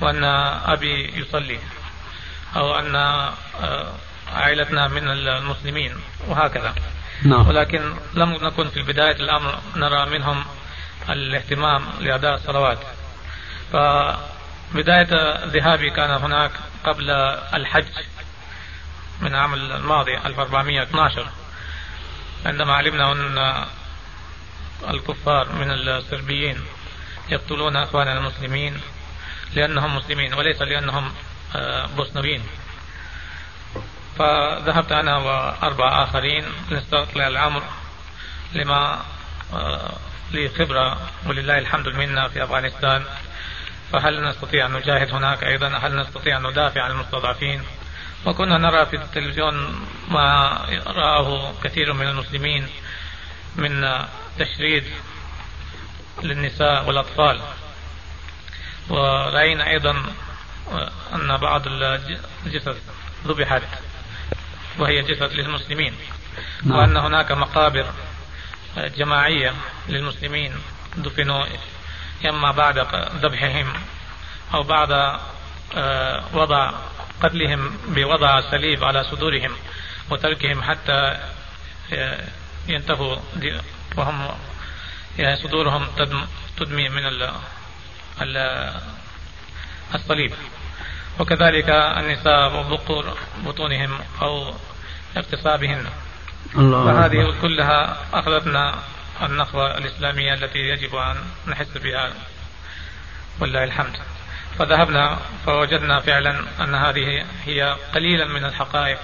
وأن 0.01 0.25
أبي 0.65 1.21
يصلي 1.21 1.59
أو 2.57 2.79
أن 2.79 2.97
آه، 2.97 3.93
عائلتنا 4.35 4.89
من 4.89 5.09
المسلمين 5.09 5.95
وهكذا. 6.29 6.75
نعم. 7.25 7.49
ولكن 7.49 7.95
لم 8.15 8.33
نكن 8.33 8.69
في 8.69 8.83
بداية 8.83 9.17
الأمر 9.17 9.59
نرى 9.77 10.07
منهم 10.11 10.45
الاهتمام 11.09 11.85
لأداء 12.01 12.35
الصلوات. 12.35 12.79
فبداية 13.73 15.45
ذهابي 15.45 15.91
كان 15.91 16.11
هناك 16.11 16.51
قبل 16.85 17.11
الحج 17.55 17.87
من 19.21 19.27
العام 19.35 19.55
الماضي 19.55 20.19
1412 20.19 21.29
عندما 22.47 22.75
علمنا 22.75 23.13
أن 23.13 23.67
الكفار 24.89 25.53
من 25.53 25.71
الصربيين 25.71 26.61
يقتلون 27.29 27.77
أخواننا 27.77 28.19
المسلمين 28.19 28.81
لأنهم 29.55 29.97
مسلمين 29.97 30.35
وليس 30.35 30.63
لأنهم 30.63 31.13
آه، 31.57 31.87
بوسنويين. 31.87 32.43
فذهبت 34.19 34.93
أنا 34.93 35.17
وأربع 35.17 36.03
آخرين 36.03 36.45
لاستطلاع 36.71 37.29
الأمر 37.29 37.63
لما 38.53 39.01
آه، 39.55 39.93
لي 40.31 40.49
خبرة 40.49 41.11
ولله 41.27 41.59
الحمد 41.59 41.89
منا 41.89 42.29
في 42.29 42.45
أفغانستان. 42.45 43.05
فهل 43.93 44.25
نستطيع 44.29 44.67
أن 44.67 44.73
نجاهد 44.73 45.15
هناك؟ 45.15 45.45
أيضا 45.45 45.69
هل 45.69 45.97
نستطيع 45.97 46.37
أن 46.37 46.47
ندافع 46.47 46.83
عن 46.83 46.91
المستضعفين؟ 46.91 47.63
وكنا 48.27 48.59
نرى 48.59 48.87
في 48.87 48.97
التلفزيون 48.97 49.87
ما 50.09 50.59
رآه 50.87 51.55
كثير 51.65 51.93
من 51.93 52.09
المسلمين 52.09 52.69
من 53.57 54.05
تشريد 54.39 54.85
للنساء 56.23 56.87
والأطفال. 56.87 57.41
ورأينا 58.89 59.69
أيضا 59.71 60.05
أن 61.15 61.37
بعض 61.37 61.63
الجثث 61.67 62.77
ذبحت 63.27 63.63
وهي 64.79 65.03
جثث 65.03 65.33
للمسلمين. 65.33 65.95
نعم. 66.63 66.79
وأن 66.79 66.97
هناك 66.97 67.33
مقابر 67.33 67.87
جماعية 68.79 69.55
للمسلمين 69.89 70.53
دفنوا 70.97 71.45
إما 72.29 72.51
بعد 72.51 72.79
ذبحهم 73.23 73.73
أو 74.55 74.63
بعد 74.63 75.19
آه، 75.77 76.25
وضع 76.33 76.73
قتلهم 77.23 77.79
بوضع 77.89 78.39
الصليب 78.39 78.85
على 78.85 79.05
صدورهم 79.05 79.53
وتركهم 80.11 80.63
حتى 80.63 81.19
آه، 81.93 82.25
ينتهوا 82.69 83.17
وهم 83.97 84.29
يعني 85.19 85.37
صدورهم 85.37 85.87
تدمي 86.57 86.89
من 86.89 87.07
الصليب. 89.95 90.33
وكذلك 91.19 91.69
النساء 91.71 92.57
وبقور 92.57 93.19
بطونهم 93.45 93.99
أو 94.23 94.55
اغتصابهن. 95.17 95.87
الله 96.55 96.85
فهذه 96.85 97.35
كلها 97.43 97.97
أخذتنا 98.13 98.75
النخوة 99.23 99.79
الإسلامية 99.79 100.35
التي 100.35 100.59
يجب 100.59 100.95
أن 100.95 101.17
نحس 101.47 101.79
بها 101.79 102.13
ولله 103.41 103.65
الحمد. 103.65 103.97
فذهبنا 104.59 105.19
فوجدنا 105.47 106.01
فعلا 106.01 106.45
أن 106.61 106.75
هذه 106.75 107.25
هي 107.45 107.77
قليلا 107.95 108.25
من 108.25 108.45
الحقائق 108.45 108.99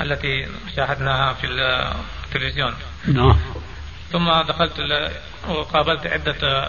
التي 0.00 0.48
شاهدناها 0.76 1.32
في 1.32 1.46
التلفزيون. 1.46 2.74
نعم. 3.06 3.36
ثم 4.12 4.30
دخلت 4.48 5.10
وقابلت 5.48 6.06
عدة 6.06 6.68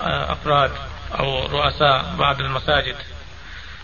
آه، 0.00 0.32
أفراد 0.32 0.70
أو 1.18 1.46
رؤساء 1.46 2.14
بعض 2.18 2.40
المساجد 2.40 2.96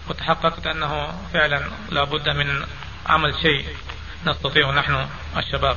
وتحققت 0.08 0.66
أنه 0.66 1.12
فعلا 1.32 1.62
لا 1.90 2.04
بد 2.04 2.28
من 2.28 2.66
عمل 3.06 3.34
شيء. 3.42 3.64
نستطيع 4.26 4.70
نحن 4.70 5.06
الشباب. 5.36 5.76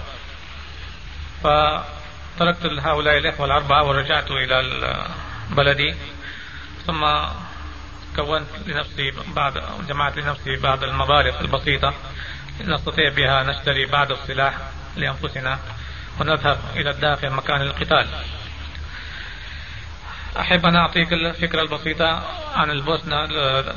فتركت 1.44 2.66
هؤلاء 2.66 3.18
الإخوة 3.18 3.46
الأربعة 3.46 3.84
ورجعت 3.84 4.32
إلى 4.32 5.08
بلدي 5.50 5.96
ثم 6.88 7.06
كونت 8.16 8.48
لنفسي 8.68 9.12
بعض 9.36 9.54
جمعت 9.88 10.18
لنفسي 10.18 10.56
بعض 10.56 10.84
المبالغ 10.84 11.42
البسيطة 11.42 11.94
نستطيع 12.62 13.10
بها 13.10 13.44
نشتري 13.44 13.86
بعض 13.86 14.12
السلاح 14.12 14.54
لأنفسنا 14.96 15.60
ونذهب 16.20 16.58
إلى 16.76 16.90
الداخل 16.90 17.30
مكان 17.30 17.62
القتال. 17.62 18.08
أحب 20.40 20.66
أن 20.66 20.76
أعطيك 20.76 21.14
الفكرة 21.14 21.62
البسيطة 21.62 22.24
عن 22.56 22.70
البوسنة 22.70 23.26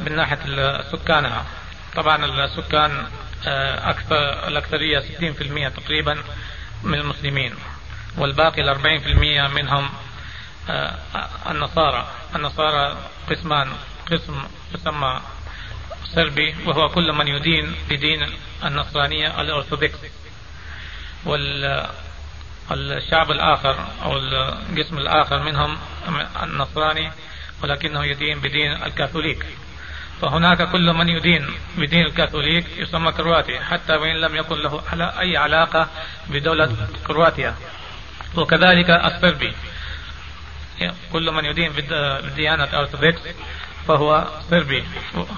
من 0.01 0.17
ناحية 0.17 0.83
سكانها 0.93 1.45
طبعا 1.97 2.25
السكان 2.25 3.07
أكثر 3.91 4.49
الأكثرية 4.49 5.01
60% 5.01 5.69
تقريبا 5.69 6.19
من 6.83 6.99
المسلمين 6.99 7.55
والباقي 8.19 8.63
ال 8.63 8.77
40% 9.49 9.55
منهم 9.55 9.89
آه، 10.71 10.95
النصارى. 11.51 12.07
النصارى 12.37 12.97
قسمان 13.31 13.73
قسم 14.13 14.43
يسمى 14.75 15.21
صربي 16.05 16.55
وهو 16.67 16.89
كل 16.89 17.13
من 17.13 17.29
يدين 17.29 17.75
بدين 17.91 18.29
النصرانية 18.65 19.41
الأرثوذكس. 19.41 19.99
والشعب 21.27 23.31
الآخر 23.31 23.87
أو 24.03 24.17
القسم 24.17 24.99
الآخر 24.99 25.43
منهم 25.43 25.79
النصراني 26.43 27.13
ولكنه 27.63 28.05
يدين 28.05 28.41
بدين 28.41 28.73
الكاثوليك. 28.73 29.47
فهناك 30.23 30.71
كل 30.71 30.93
من 30.93 31.09
يدين 31.09 31.47
بدين 31.77 32.07
الكاثوليك 32.07 32.67
يسمى 32.77 33.13
كرواتي 33.13 33.61
حتى 33.61 33.93
وإن 33.93 34.17
لم 34.17 34.37
يكن 34.37 34.57
له 34.57 34.83
أي 35.21 35.37
علاقة 35.37 35.89
بدولة 36.29 36.89
كرواتيا. 37.07 37.55
وكذلك 38.37 38.91
الصربي. 38.91 39.55
كل 41.13 41.31
من 41.31 41.45
يدين 41.45 41.73
بديانة 42.25 42.69
أرثوذكس 42.75 43.21
فهو 43.89 44.25
صربي 44.51 44.85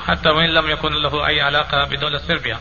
حتى 0.06 0.28
وإن 0.28 0.50
لم 0.50 0.70
يكن 0.70 0.92
له 0.92 1.26
أي 1.26 1.40
علاقة 1.40 1.84
بدولة 1.84 2.18
صربيا. 2.18 2.58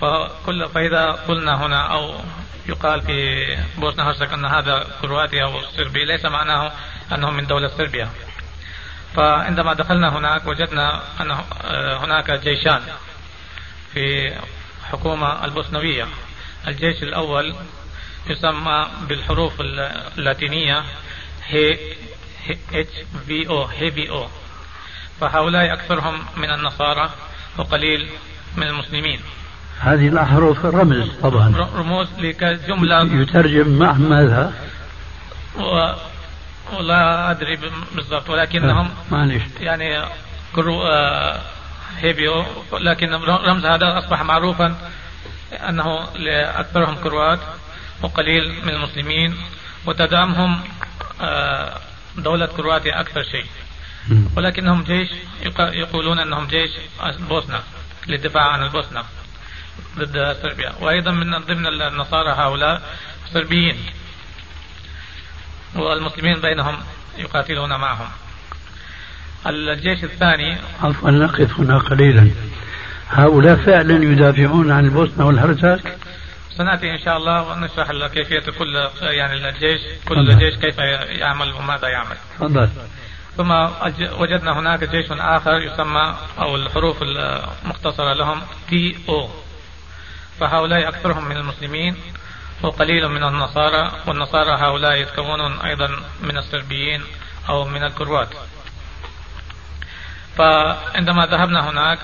فكل 0.00 0.68
فإذا 0.68 1.10
قلنا 1.10 1.66
هنا 1.66 1.92
أو 1.92 2.20
يقال 2.68 3.02
في 3.02 3.46
بوسنا 3.76 4.08
هرسك 4.08 4.32
أن 4.32 4.44
هذا 4.44 4.86
كرواتيا 5.02 5.52
صربي 5.76 6.04
ليس 6.04 6.24
معناه 6.24 6.72
أنهم 7.12 7.34
من 7.36 7.46
دولة 7.46 7.68
صربيا. 7.68 8.08
فعندما 9.14 9.74
دخلنا 9.74 10.18
هناك 10.18 10.46
وجدنا 10.46 11.02
أن 11.20 11.36
هناك 12.02 12.30
جيشان 12.30 12.80
في 13.94 14.32
حكومة 14.90 15.44
البوسنوية. 15.44 16.06
الجيش 16.68 17.02
الأول 17.02 17.54
يسمى 18.26 18.86
بالحروف 19.08 19.60
اللاتينية 20.18 20.82
هي 21.46 21.78
اتش 22.72 22.94
في 23.26 23.48
أو 23.48 23.64
هي 23.64 23.90
في 23.90 24.10
أو 24.10 24.28
فهؤلاء 25.20 25.72
أكثرهم 25.72 26.24
من 26.36 26.50
النصارى 26.50 27.10
وقليل 27.58 28.08
من 28.56 28.66
المسلمين. 28.66 29.20
هذه 29.80 30.08
الأحرف 30.08 30.64
رمز 30.64 31.10
طبعا. 31.22 31.68
رموز 31.74 32.08
لكجملة 32.18 33.22
يترجم 33.22 33.78
مع 33.78 33.92
ماذا؟ 33.92 34.52
و... 36.72 36.76
ولا 36.76 37.30
أدري 37.30 37.58
بالضبط 37.94 38.30
ولكنهم 38.30 38.90
معلش 39.10 39.42
يعني 39.60 40.04
كرو 40.54 40.82
آه 40.82 41.40
هيبيو 41.98 42.44
لكن 42.72 43.14
رمز 43.24 43.66
هذا 43.66 43.98
أصبح 43.98 44.22
معروفا 44.22 44.76
أنه 45.68 46.08
لأكثرهم 46.16 46.94
كروات 46.94 47.40
وقليل 48.02 48.52
من 48.62 48.68
المسلمين 48.68 49.36
وتدعمهم 49.86 50.60
آه 51.20 51.80
دولة 52.16 52.46
كرواتيا 52.46 53.00
أكثر 53.00 53.22
شيء. 53.22 53.46
ولكنهم 54.36 54.82
جيش 54.82 55.08
يقولون 55.58 56.18
أنهم 56.18 56.46
جيش 56.46 56.70
البوسنة 57.06 57.60
للدفاع 58.06 58.42
عن 58.42 58.62
البوسنة 58.62 59.04
ضد 59.98 60.36
صربيا 60.42 60.72
وأيضا 60.80 61.10
من 61.10 61.38
ضمن 61.38 61.66
النصارى 61.66 62.30
هؤلاء 62.30 62.82
صربيين 63.34 63.76
والمسلمين 65.74 66.40
بينهم 66.40 66.76
يقاتلون 67.18 67.70
معهم. 67.70 68.08
الجيش 69.46 70.04
الثاني 70.04 70.56
عفوا 70.82 71.10
نقف 71.10 71.60
هنا 71.60 71.78
قليلا. 71.78 72.30
هؤلاء 73.10 73.56
فعلا 73.56 74.04
يدافعون 74.04 74.70
عن 74.72 74.84
البوسنة 74.84 75.26
والهرسك 75.26 75.96
سنأتي 76.56 76.90
إن 76.90 76.98
شاء 76.98 77.16
الله 77.16 77.42
ونشرح 77.42 78.06
كيفية 78.06 78.52
كل 78.58 78.88
يعني 79.00 79.48
الجيش 79.48 79.80
كل 80.08 80.38
جيش 80.38 80.54
كيف 80.54 80.78
يعمل 80.78 81.52
وماذا 81.52 81.88
يعمل. 81.88 82.16
تفضل. 82.38 82.68
ثم 83.36 83.50
وجدنا 84.20 84.58
هناك 84.58 84.84
جيش 84.84 85.06
آخر 85.10 85.62
يسمى 85.62 86.16
أو 86.38 86.56
الحروف 86.56 87.02
المختصرة 87.02 88.12
لهم 88.12 88.42
تي 88.68 88.96
أو 89.08 89.28
فهؤلاء 90.40 90.88
أكثرهم 90.88 91.28
من 91.28 91.36
المسلمين. 91.36 91.96
وقليل 92.62 93.08
من 93.08 93.24
النصارى 93.24 93.92
والنصارى 94.06 94.50
هؤلاء 94.50 94.92
يتكونون 94.92 95.60
أيضا 95.60 95.88
من 96.22 96.38
الصربيين 96.38 97.04
أو 97.48 97.64
من 97.64 97.84
الكروات. 97.84 98.28
فعندما 100.36 101.26
ذهبنا 101.26 101.70
هناك 101.70 101.98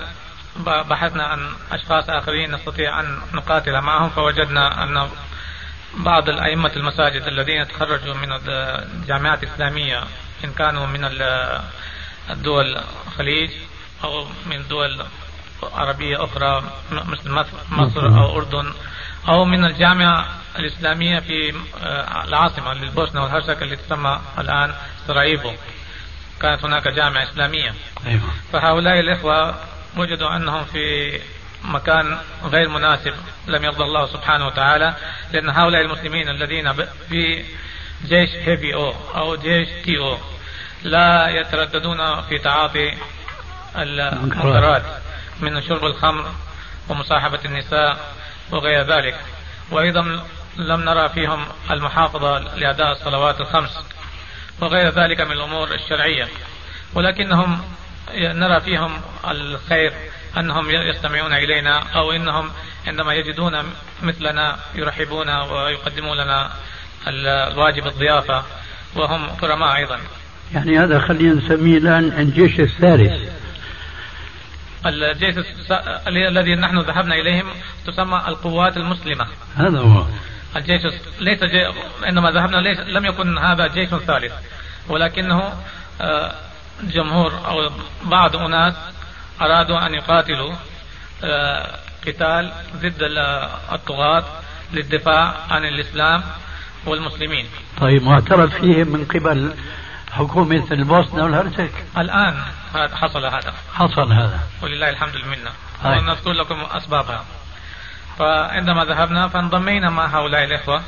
بحثنا 0.65 1.23
عن 1.23 1.53
أشخاص 1.71 2.09
آخرين 2.09 2.55
نستطيع 2.55 2.99
أن 2.99 3.21
نقاتل 3.33 3.81
معهم 3.81 4.09
فوجدنا 4.09 4.83
أن 4.83 5.09
بعض 5.97 6.29
الأئمة 6.29 6.71
المساجد 6.75 7.21
الذين 7.21 7.67
تخرجوا 7.67 8.13
من 8.13 8.39
الجامعات 8.47 9.43
الإسلامية 9.43 10.03
إن 10.43 10.51
كانوا 10.51 10.85
من 10.85 11.05
الدول 12.29 12.77
الخليج 13.07 13.51
أو 14.03 14.27
من 14.45 14.67
دول 14.67 15.05
عربية 15.63 16.23
أخرى 16.23 16.63
مثل 16.91 17.45
مصر 17.71 18.07
أو 18.07 18.37
أردن 18.37 18.73
أو 19.27 19.45
من 19.45 19.65
الجامعة 19.65 20.25
الإسلامية 20.59 21.19
في 21.19 21.53
آه، 21.83 22.23
العاصمة 22.23 22.73
للبوسنة 22.73 23.23
والهرسك 23.23 23.61
اللي 23.61 23.75
تسمى 23.75 24.21
الآن 24.39 24.73
سراييفو 25.07 25.51
كانت 26.41 26.65
هناك 26.65 26.87
جامعة 26.87 27.23
إسلامية. 27.23 27.73
أيوة. 28.07 28.21
فهؤلاء 28.53 28.99
الإخوة 28.99 29.55
وجدوا 29.97 30.35
أنهم 30.35 30.65
في 30.65 31.19
مكان 31.63 32.17
غير 32.43 32.69
مناسب 32.69 33.13
لم 33.47 33.63
يرضى 33.63 33.83
الله 33.83 34.05
سبحانه 34.05 34.47
وتعالى 34.47 34.95
لأن 35.31 35.49
هؤلاء 35.49 35.81
المسلمين 35.81 36.29
الذين 36.29 36.73
في 37.09 37.45
جيش 38.05 38.29
هيفي 38.35 38.73
أو 38.73 38.93
أو 39.15 39.35
جيش 39.35 39.67
تي 39.83 39.97
أو 39.97 40.17
لا 40.83 41.29
يترددون 41.29 42.21
في 42.21 42.37
تعاطي 42.37 42.93
المنكرات 43.75 44.83
من 45.39 45.61
شرب 45.61 45.85
الخمر 45.85 46.31
ومصاحبة 46.89 47.39
النساء 47.45 48.15
وغير 48.51 48.81
ذلك. 48.81 49.15
وأيضا 49.71 50.01
لم 50.57 50.81
نرى 50.81 51.09
فيهم 51.09 51.45
المحافظة 51.71 52.39
لأداء 52.39 52.91
الصلوات 52.91 53.41
الخمس. 53.41 53.71
وغير 54.61 54.89
ذلك 54.89 55.21
من 55.21 55.31
الأمور 55.31 55.73
الشرعية. 55.73 56.27
ولكنهم 56.93 57.59
نرى 58.15 58.61
فيهم 58.61 59.01
الخير 59.27 59.93
أنهم 60.37 60.69
يستمعون 60.69 61.33
إلينا 61.33 61.83
أو 61.95 62.11
أنهم 62.11 62.51
عندما 62.87 63.13
يجدون 63.13 63.63
مثلنا 64.03 64.57
يرحبون 64.75 65.29
ويقدمون 65.29 66.17
لنا 66.17 66.51
الواجب 67.07 67.87
الضيافة 67.87 68.43
وهم 68.95 69.27
كرماء 69.41 69.75
أيضا. 69.75 69.99
يعني 70.53 70.79
هذا 70.79 70.99
خلينا 70.99 71.33
نسميه 71.33 71.77
الآن 71.77 72.03
الجيش 72.03 72.59
الثالث. 72.59 73.29
الجيش 74.85 75.35
الذي 76.07 76.55
نحن 76.55 76.79
ذهبنا 76.79 77.15
إليهم 77.15 77.45
تسمى 77.87 78.23
القوات 78.27 78.77
المسلمة. 78.77 79.25
هذا 79.55 79.79
هو. 79.79 80.05
الجيش 80.55 80.81
ليس 81.19 81.43
جي... 81.43 81.65
عندما 82.03 82.31
ذهبنا 82.31 82.57
ليس 82.57 82.79
لم 82.79 83.05
يكن 83.05 83.37
هذا 83.37 83.67
جيش 83.67 83.89
ثالث. 83.89 84.33
ولكنه 84.89 85.53
آه، 86.01 86.31
جمهور 86.83 87.33
أو 87.47 87.69
بعض 88.03 88.35
أناس 88.35 88.73
أرادوا 89.41 89.87
أن 89.87 89.93
يقاتلوا 89.93 90.53
آه، 91.23 91.79
قتال 92.07 92.51
ضد 92.75 93.01
الطغاة 93.71 94.23
للدفاع 94.73 95.33
عن 95.49 95.65
الإسلام 95.65 96.23
والمسلمين. 96.85 97.45
طيب 97.81 98.03
معترف 98.03 98.55
فيهم 98.55 98.87
من 98.87 99.05
قبل 99.05 99.53
حكومة 100.15 100.67
البوسنة 100.71 101.23
والهرسك. 101.23 101.71
الآن. 101.97 102.43
حصل 102.93 103.25
هذا. 103.25 103.53
حصل 103.73 104.13
هذا. 104.13 104.39
ولله 104.61 104.89
الحمد 104.89 105.15
المنة. 105.15 105.51
ونذكر 105.85 106.31
لكم 106.31 106.61
أسبابها. 106.71 107.25
فعندما 108.19 108.85
ذهبنا 108.85 109.27
فانضمينا 109.27 109.89
مع 109.89 110.05
هؤلاء 110.05 110.43
الإخوة. 110.43 110.83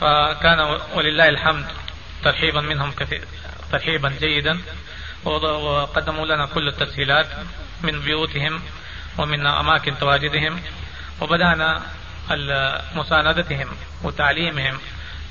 فكان 0.00 0.60
ولله 0.94 1.28
الحمد 1.28 1.66
ترحيبا 2.24 2.60
منهم 2.60 2.90
كثير 2.90 3.24
ترحيبا 3.72 4.08
جيدا. 4.20 4.58
وقدموا 5.24 6.26
لنا 6.26 6.46
كل 6.46 6.68
التسهيلات 6.68 7.26
من 7.82 8.00
بيوتهم 8.00 8.60
ومن 9.18 9.46
أماكن 9.46 9.98
تواجدهم. 9.98 10.60
وبدأنا 11.20 11.82
مساندتهم 12.94 13.68
وتعليمهم 14.02 14.78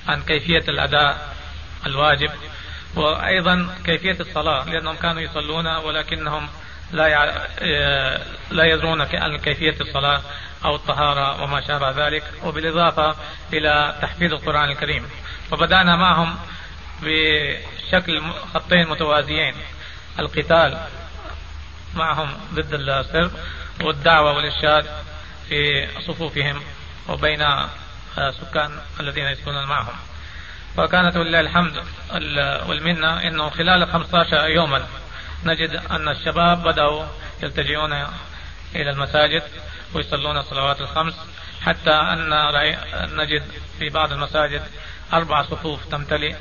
عن 0.08 0.22
كيفية 0.22 0.64
الأداء 0.70 1.36
الواجب. 1.86 2.32
وأيضا 2.96 3.76
كيفية 3.86 4.18
الصلاة 4.20 4.66
لأنهم 4.66 4.96
كانوا 4.96 5.22
يصلون 5.22 5.68
ولكنهم 5.68 6.50
لا 6.92 7.48
لا 8.52 8.64
يدرون 8.64 9.04
كيفية 9.38 9.76
الصلاة 9.82 10.22
أو 10.66 10.76
الطهارة 10.76 11.44
وما 11.44 11.62
شابه 11.62 12.08
ذلك. 12.08 12.24
وبالإضافة 12.44 13.16
إلى 13.54 13.96
تحفيظ 14.02 14.34
القرآن 14.34 14.70
الكريم. 14.72 15.06
وبدأنا 15.52 15.96
معهم 15.96 16.36
بشكل 17.02 18.22
خطين 18.54 18.88
متوازيين. 18.88 19.56
القتال 20.20 20.78
معهم 21.96 22.34
ضد 22.54 22.74
السرب 22.74 23.32
والدعوة 23.84 24.34
والإرشاد 24.34 24.86
في 25.50 25.88
صفوفهم 26.02 26.62
وبين 27.10 27.46
سكان 28.16 28.80
الذين 29.00 29.26
يسكنون 29.26 29.66
معهم. 29.66 29.94
فكانت 30.78 31.18
ولله 31.18 31.40
الحمد 31.40 31.74
والمنة 32.68 33.28
أنه 33.28 33.50
خلال 33.50 33.88
15 33.88 34.50
يوما 34.50 34.84
نجد 35.46 35.82
أن 35.92 36.10
الشباب 36.10 36.64
بدأوا 36.64 37.04
يلتجئون 37.44 37.94
إلى 38.76 38.90
المساجد 38.90 39.44
ويصلون 39.94 40.38
الصلوات 40.38 40.82
الخمس 40.82 41.14
حتى 41.62 41.92
أن 41.92 42.30
نجد 43.16 43.44
في 43.80 43.90
بعض 43.90 44.12
المساجد 44.12 44.62
أربع 45.14 45.44
صفوف 45.44 45.86
تمتلئ 45.86 46.36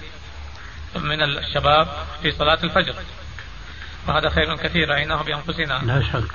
من 0.97 1.23
الشباب 1.23 1.89
في 2.23 2.31
صلاة 2.31 2.59
الفجر. 2.65 2.95
وهذا 4.09 4.29
خير 4.29 4.57
كثير 4.57 4.89
رأيناه 4.89 5.23
بأنفسنا. 5.23 5.81
لا 5.85 6.03
شك. 6.03 6.31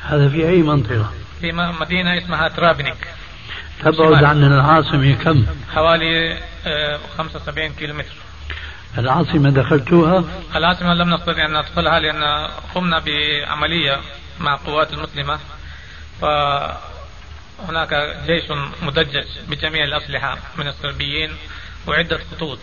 هذا 0.00 0.28
في 0.28 0.48
أي 0.48 0.62
منطقة؟ 0.62 1.12
في 1.40 1.52
مدينة 1.52 2.18
اسمها 2.18 2.48
ترابنيك 2.48 3.08
تبعد 3.84 4.24
عن 4.24 4.44
العاصمة 4.44 5.14
كم؟ 5.14 5.46
حوالي 5.74 6.38
75 7.18 7.70
آه، 7.70 7.74
كيلو 7.78 7.94
متر 7.94 8.14
العاصمة 8.98 9.50
دخلتوها؟ 9.50 10.24
العاصمة 10.56 10.94
لم 10.94 11.14
نستطع 11.14 11.44
أن 11.44 11.58
ندخلها 11.58 12.00
لأن 12.00 12.48
قمنا 12.74 12.98
بعملية 12.98 14.00
مع 14.40 14.54
القوات 14.54 14.92
المسلمة 14.92 15.38
فهناك 16.20 18.16
جيش 18.26 18.44
مدجج 18.82 19.26
بجميع 19.48 19.84
الأسلحة 19.84 20.38
من 20.58 20.68
الصربيين 20.68 21.36
وعدة 21.86 22.20
خطوط 22.30 22.58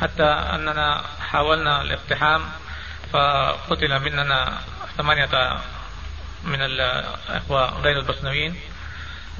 حتى 0.00 0.24
أننا 0.24 1.02
حاولنا 1.30 1.82
الاقتحام 1.82 2.40
فقتل 3.12 4.00
مننا 4.00 4.58
ثمانية 4.96 5.58
من 6.44 6.60
الإخوة 6.60 7.80
غير 7.80 7.98
البوسنويين 7.98 8.54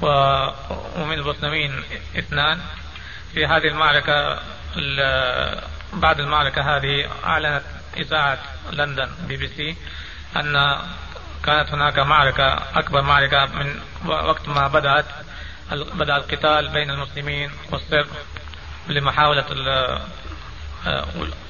ومن 0.01 1.13
البوسنويين 1.13 1.83
اثنان. 2.17 2.59
في 3.33 3.45
هذه 3.45 3.67
المعركة 3.67 4.39
بعد 5.93 6.19
المعركة 6.19 6.77
هذه 6.77 7.09
أعلنت 7.25 7.63
إذاعة 7.97 8.39
لندن 8.71 9.09
بي 9.27 9.37
بي 9.37 9.47
سي 9.47 9.75
أن 10.35 10.77
كانت 11.45 11.69
هناك 11.69 11.99
معركة 11.99 12.53
أكبر 12.79 13.01
معركة 13.01 13.45
من 13.45 13.79
وقت 14.05 14.47
ما 14.47 14.67
بدأت 14.67 15.05
بدأ 15.71 16.15
القتال 16.17 16.67
بين 16.69 16.89
المسلمين 16.89 17.51
والصرب 17.71 18.07
لمحاولة 18.87 19.45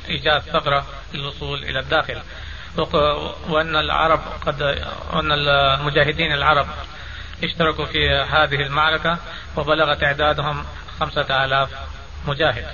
إيجاد 0.09 0.41
ثغرة 0.41 0.85
للوصول 1.13 1.63
إلى 1.63 1.79
الداخل. 1.79 2.21
وأن 3.49 3.75
العرب 3.75 4.19
قد 4.45 4.61
أن 5.13 5.31
المجاهدين 5.31 6.31
العرب 6.31 6.67
اشتركوا 7.43 7.85
في 7.85 8.09
هذه 8.09 8.61
المعركة 8.61 9.17
وبلغ 9.55 9.93
تعدادهم 9.93 10.65
خمسة 10.99 11.45
آلاف 11.45 11.69
مجاهد. 12.27 12.65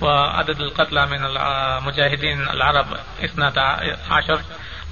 وعدد 0.00 0.60
القتلى 0.60 1.06
من 1.06 1.24
المجاهدين 1.24 2.48
العرب 2.48 2.86
اثنى 3.24 3.52
عشر 4.10 4.40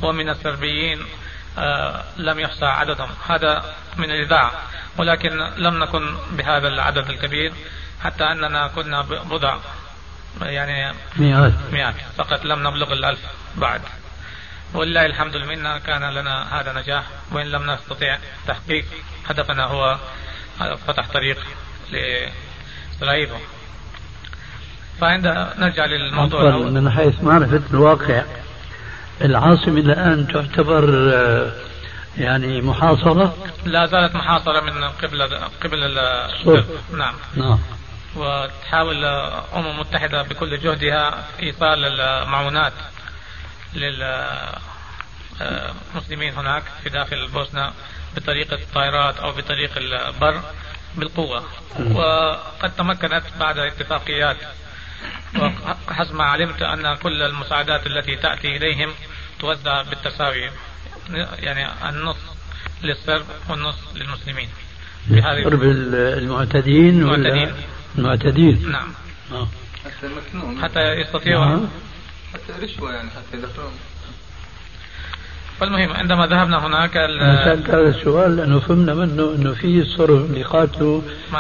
ومن 0.03 0.29
السربيين 0.29 1.07
آه، 1.59 2.05
لم 2.17 2.41
يحصى 2.41 2.65
عددهم. 2.65 3.11
هذا 3.29 3.75
من 3.97 4.11
الإذاعة. 4.11 4.53
ولكن 4.99 5.31
لم 5.57 5.83
نكن 5.83 6.17
بهذا 6.31 6.69
العدد 6.69 7.11
الكبير 7.11 7.53
حتى 8.05 8.25
أننا 8.25 8.69
كنا 8.69 9.03
بضع 9.03 9.57
يعني 10.43 10.95
مئات. 11.17 11.53
مئات. 11.73 11.95
فقط 12.19 12.45
لم 12.45 12.69
نبلغ 12.69 12.93
الألف 12.93 13.21
بعد. 13.57 13.81
ولله 14.75 15.07
الحمد 15.07 15.37
منا 15.37 15.79
كان 15.79 16.11
لنا 16.11 16.61
هذا 16.61 16.73
نجاح 16.73 17.05
وإن 17.33 17.47
لم 17.47 17.71
نستطيع 17.71 18.19
تحقيق 18.49 18.85
هدفنا 19.29 19.65
هو 19.65 19.99
فتح 20.87 21.09
طريق 21.09 21.39
لسراييفو 21.93 23.37
فعند 25.01 25.27
نرجع 25.59 25.85
للموضوع 25.85 26.57
من 26.57 26.91
حيث 26.91 27.23
معرفة 27.23 27.63
الواقع 27.71 28.23
العاصمة 29.21 29.81
الآن 29.81 30.27
تعتبر 30.29 30.85
يعني 32.19 32.61
محاصرة؟ 32.61 33.35
لا 33.65 33.87
زالت 33.87 34.15
محاصرة 34.15 34.61
من 34.61 34.85
قبل 34.85 35.23
قبل 35.65 35.99
نعم. 36.99 37.15
نعم. 37.37 37.59
وتحاول 38.17 39.05
الأمم 39.05 39.67
المتحدة 39.67 40.23
بكل 40.23 40.61
جهدها 40.61 41.25
إيصال 41.43 42.01
المعونات. 42.01 42.73
للمسلمين 43.75 44.63
هناك 46.35 46.63
في 46.83 46.91
داخل 46.91 47.17
البوسنة 47.17 47.73
بطريقة 48.17 48.55
الطائرات 48.55 49.17
أو 49.17 49.33
بطريق 49.33 49.71
البر 49.77 50.41
بالقوة. 50.97 51.45
وقد 51.93 52.77
تمكنت 52.77 53.23
بعد 53.41 53.59
اتفاقيات 53.59 54.37
وحسب 55.89 56.15
ما 56.15 56.25
علمت 56.25 56.63
أن 56.63 56.97
كل 56.97 57.23
المساعدات 57.23 57.87
التي 57.87 58.17
تأتي 58.17 58.57
إليهم 58.57 58.91
توزع 59.41 59.83
بالتساوي 59.83 60.51
يعني 61.39 61.89
النص 61.89 62.17
للسرب 62.83 63.25
والنص 63.49 63.79
للمسلمين. 63.95 64.49
السرب 65.11 65.63
المعتدين 65.63 67.03
المعتدين. 67.03 67.53
المعتدين؟ 67.99 68.73
نعم. 68.73 68.95
آه. 69.33 69.49
حتى 70.63 70.81
يستطيعوا 70.81 71.67
حتى 72.35 72.65
رشوة 72.65 72.93
يعني 72.95 73.11
حتى 73.11 73.39
يدخلون 73.39 73.73
فالمهم 75.61 75.93
عندما 75.93 76.27
ذهبنا 76.27 76.67
هناك 76.67 76.93
سألت 77.45 77.71
هذا 77.71 77.89
السؤال 77.89 78.37
لأنه 78.37 78.61
فهمنا 78.61 78.95
منه 78.95 79.35
أنه 79.35 79.55
في 79.55 79.85
صرف 79.85 80.31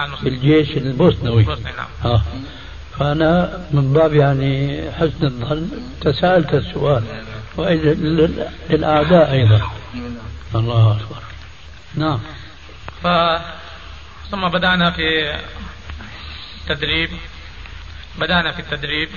المسلمين. 0.04 0.40
بالجيش 0.40 0.76
البوسنوي. 0.76 1.40
البوسني 1.40 1.72
نعم. 1.72 2.12
آه. 2.12 2.22
فأنا 2.98 3.60
من 3.70 3.92
باب 3.92 4.14
يعني 4.14 4.82
حسن 4.92 5.24
الظن 5.26 5.70
تساءلت 6.00 6.54
السؤال. 6.54 7.02
وإذا 7.56 7.94
لل- 7.94 8.48
للأعداء 8.70 9.32
أيضا. 9.32 9.60
الله 10.54 10.92
أكبر. 10.96 11.22
نعم. 11.94 12.20
ف 13.02 13.06
ثم 14.30 14.48
بدأنا 14.48 14.90
في 14.90 15.36
تدريب. 16.68 17.10
بدأنا 18.20 18.52
في 18.52 18.60
التدريب. 18.60 19.08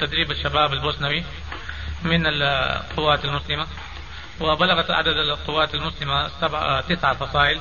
تدريب 0.00 0.30
الشباب 0.30 0.72
البوسنوي 0.72 1.24
من 2.02 2.26
القوات 2.26 3.24
المسلمة 3.24 3.66
وبلغت 4.40 4.90
عدد 4.90 5.16
القوات 5.16 5.74
المسلمة 5.74 6.28
سبع 6.40 6.80
تسع 6.80 7.12
فصائل 7.12 7.60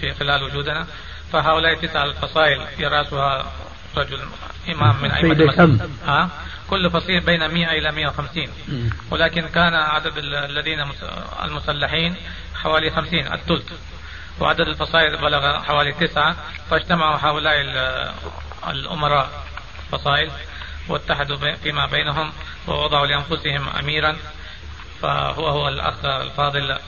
في 0.00 0.14
خلال 0.14 0.42
وجودنا. 0.42 0.86
فهؤلاء 1.32 1.72
التسع 1.72 2.04
الفصائل 2.04 2.66
يرأسها 2.78 3.52
رجل 3.96 4.20
إمام 4.68 5.02
من 5.02 5.10
أئمة؟ 5.10 5.32
المسجد. 5.32 5.90
ها 6.06 6.28
كل 6.70 6.90
فصيل 6.90 7.20
بين 7.20 7.46
100 7.54 7.66
إلى 7.78 7.92
150 7.92 8.48
مم. 8.68 8.90
ولكن 9.10 9.48
كان 9.48 9.74
عدد 9.74 10.18
ال- 10.18 10.34
الذين 10.34 10.84
مس- 10.86 11.04
المسلحين 11.44 12.16
حوالي 12.54 12.90
50 12.90 13.32
الثلث. 13.32 13.72
وعدد 14.40 14.60
الفصائل 14.60 15.16
بلغ 15.16 15.62
حوالي 15.62 15.92
تسعة. 15.92 16.36
فاجتمعوا 16.70 17.16
هؤلاء 17.20 17.60
ال- 17.60 18.12
الأمراء 18.68 19.30
فصائل. 19.92 20.30
واتحدوا 20.88 21.54
فيما 21.62 21.86
بينهم 21.86 22.32
ووضعوا 22.68 23.06
لأنفسهم 23.06 23.68
أميرا 23.68 24.16
فهو 25.02 25.46
هو 25.46 25.68
الأخ 25.68 26.04
الفاضل 26.04 26.78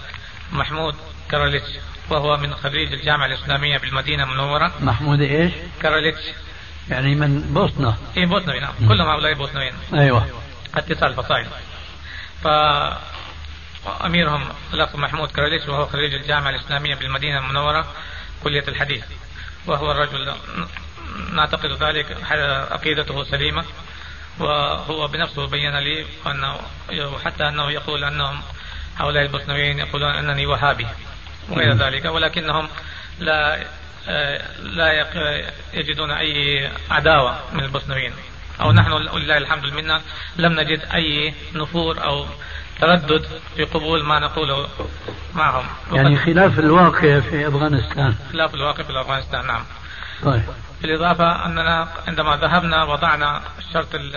محمود 0.53 0.95
كاروليتش 1.30 1.68
وهو 2.11 2.36
من 2.36 2.55
خريج 2.55 2.92
الجامعة 2.92 3.26
الإسلامية 3.26 3.78
بالمدينة 3.78 4.22
المنورة. 4.22 4.72
محمود 4.80 5.20
إيش؟ 5.20 5.53
كاروليتش. 5.82 6.22
يعني 6.90 7.14
من 7.14 7.40
بوسنة. 7.40 7.97
إيه 8.16 8.26
بوسنوي 8.26 8.61
نعم 8.61 8.74
كلهم 8.88 9.09
هؤلاء 9.09 9.34
بوسنويين. 9.34 9.74
أيوة. 9.95 10.26
التسع 10.76 11.07
الفصائل 11.07 11.47
ف 12.42 12.49
أميرهم 14.05 14.49
الأخ 14.74 14.97
محمود 14.97 15.30
كاروليتش 15.30 15.68
وهو 15.68 15.86
خريج 15.86 16.14
الجامعة 16.14 16.51
الإسلامية 16.51 16.95
بالمدينة 16.95 17.38
المنورة 17.38 17.86
كلية 18.45 18.64
الحديث. 18.68 19.05
وهو 19.66 19.90
الرجل 19.90 20.32
نعتقد 21.32 21.82
ذلك 21.82 22.16
عقيدته 22.70 23.24
سليمة 23.24 23.64
وهو 24.40 25.09
بنفسه 25.09 25.46
بين 25.46 25.78
لي 25.78 26.07
أنه 26.26 26.57
حتى 27.24 27.48
أنه 27.48 27.70
يقول 27.70 28.05
أنهم 28.05 28.40
هؤلاء 28.96 29.22
البوسنويين 29.22 29.78
يقولون 29.78 30.11
أنني 30.11 30.46
وهابي 30.46 30.86
وغير 31.48 31.74
ذلك 31.74 32.05
ولكنهم 32.05 32.68
لا 33.18 33.64
لا 34.62 35.07
يجدون 35.74 36.11
أي 36.11 36.70
عداوة 36.90 37.40
من 37.52 37.64
البوسنويين 37.64 38.12
أو 38.61 38.72
نحن 38.72 38.92
ولله 38.92 39.36
الحمد 39.36 39.72
منا 39.72 40.00
لم 40.36 40.61
نجد 40.61 40.80
أي 40.94 41.34
نفور 41.55 42.05
أو 42.05 42.26
تردد 42.80 43.26
في 43.57 43.64
قبول 43.64 44.05
ما 44.05 44.18
نقوله 44.18 44.68
معهم. 45.34 45.64
يعني 45.92 46.16
خلاف 46.16 46.59
الواقع 46.59 47.20
في 47.20 47.48
أفغانستان. 47.48 48.14
خلاف 48.32 48.55
الواقع 48.55 48.82
في 48.82 49.00
أفغانستان 49.00 49.46
نعم. 49.46 49.64
طيب. 50.22 50.42
بالإضافة 50.89 51.47
أننا 51.47 51.89
عندما 52.09 52.37
ذهبنا 52.37 52.85
وضعنا 52.85 53.41
الشرط 53.59 53.95
ال- 53.95 54.16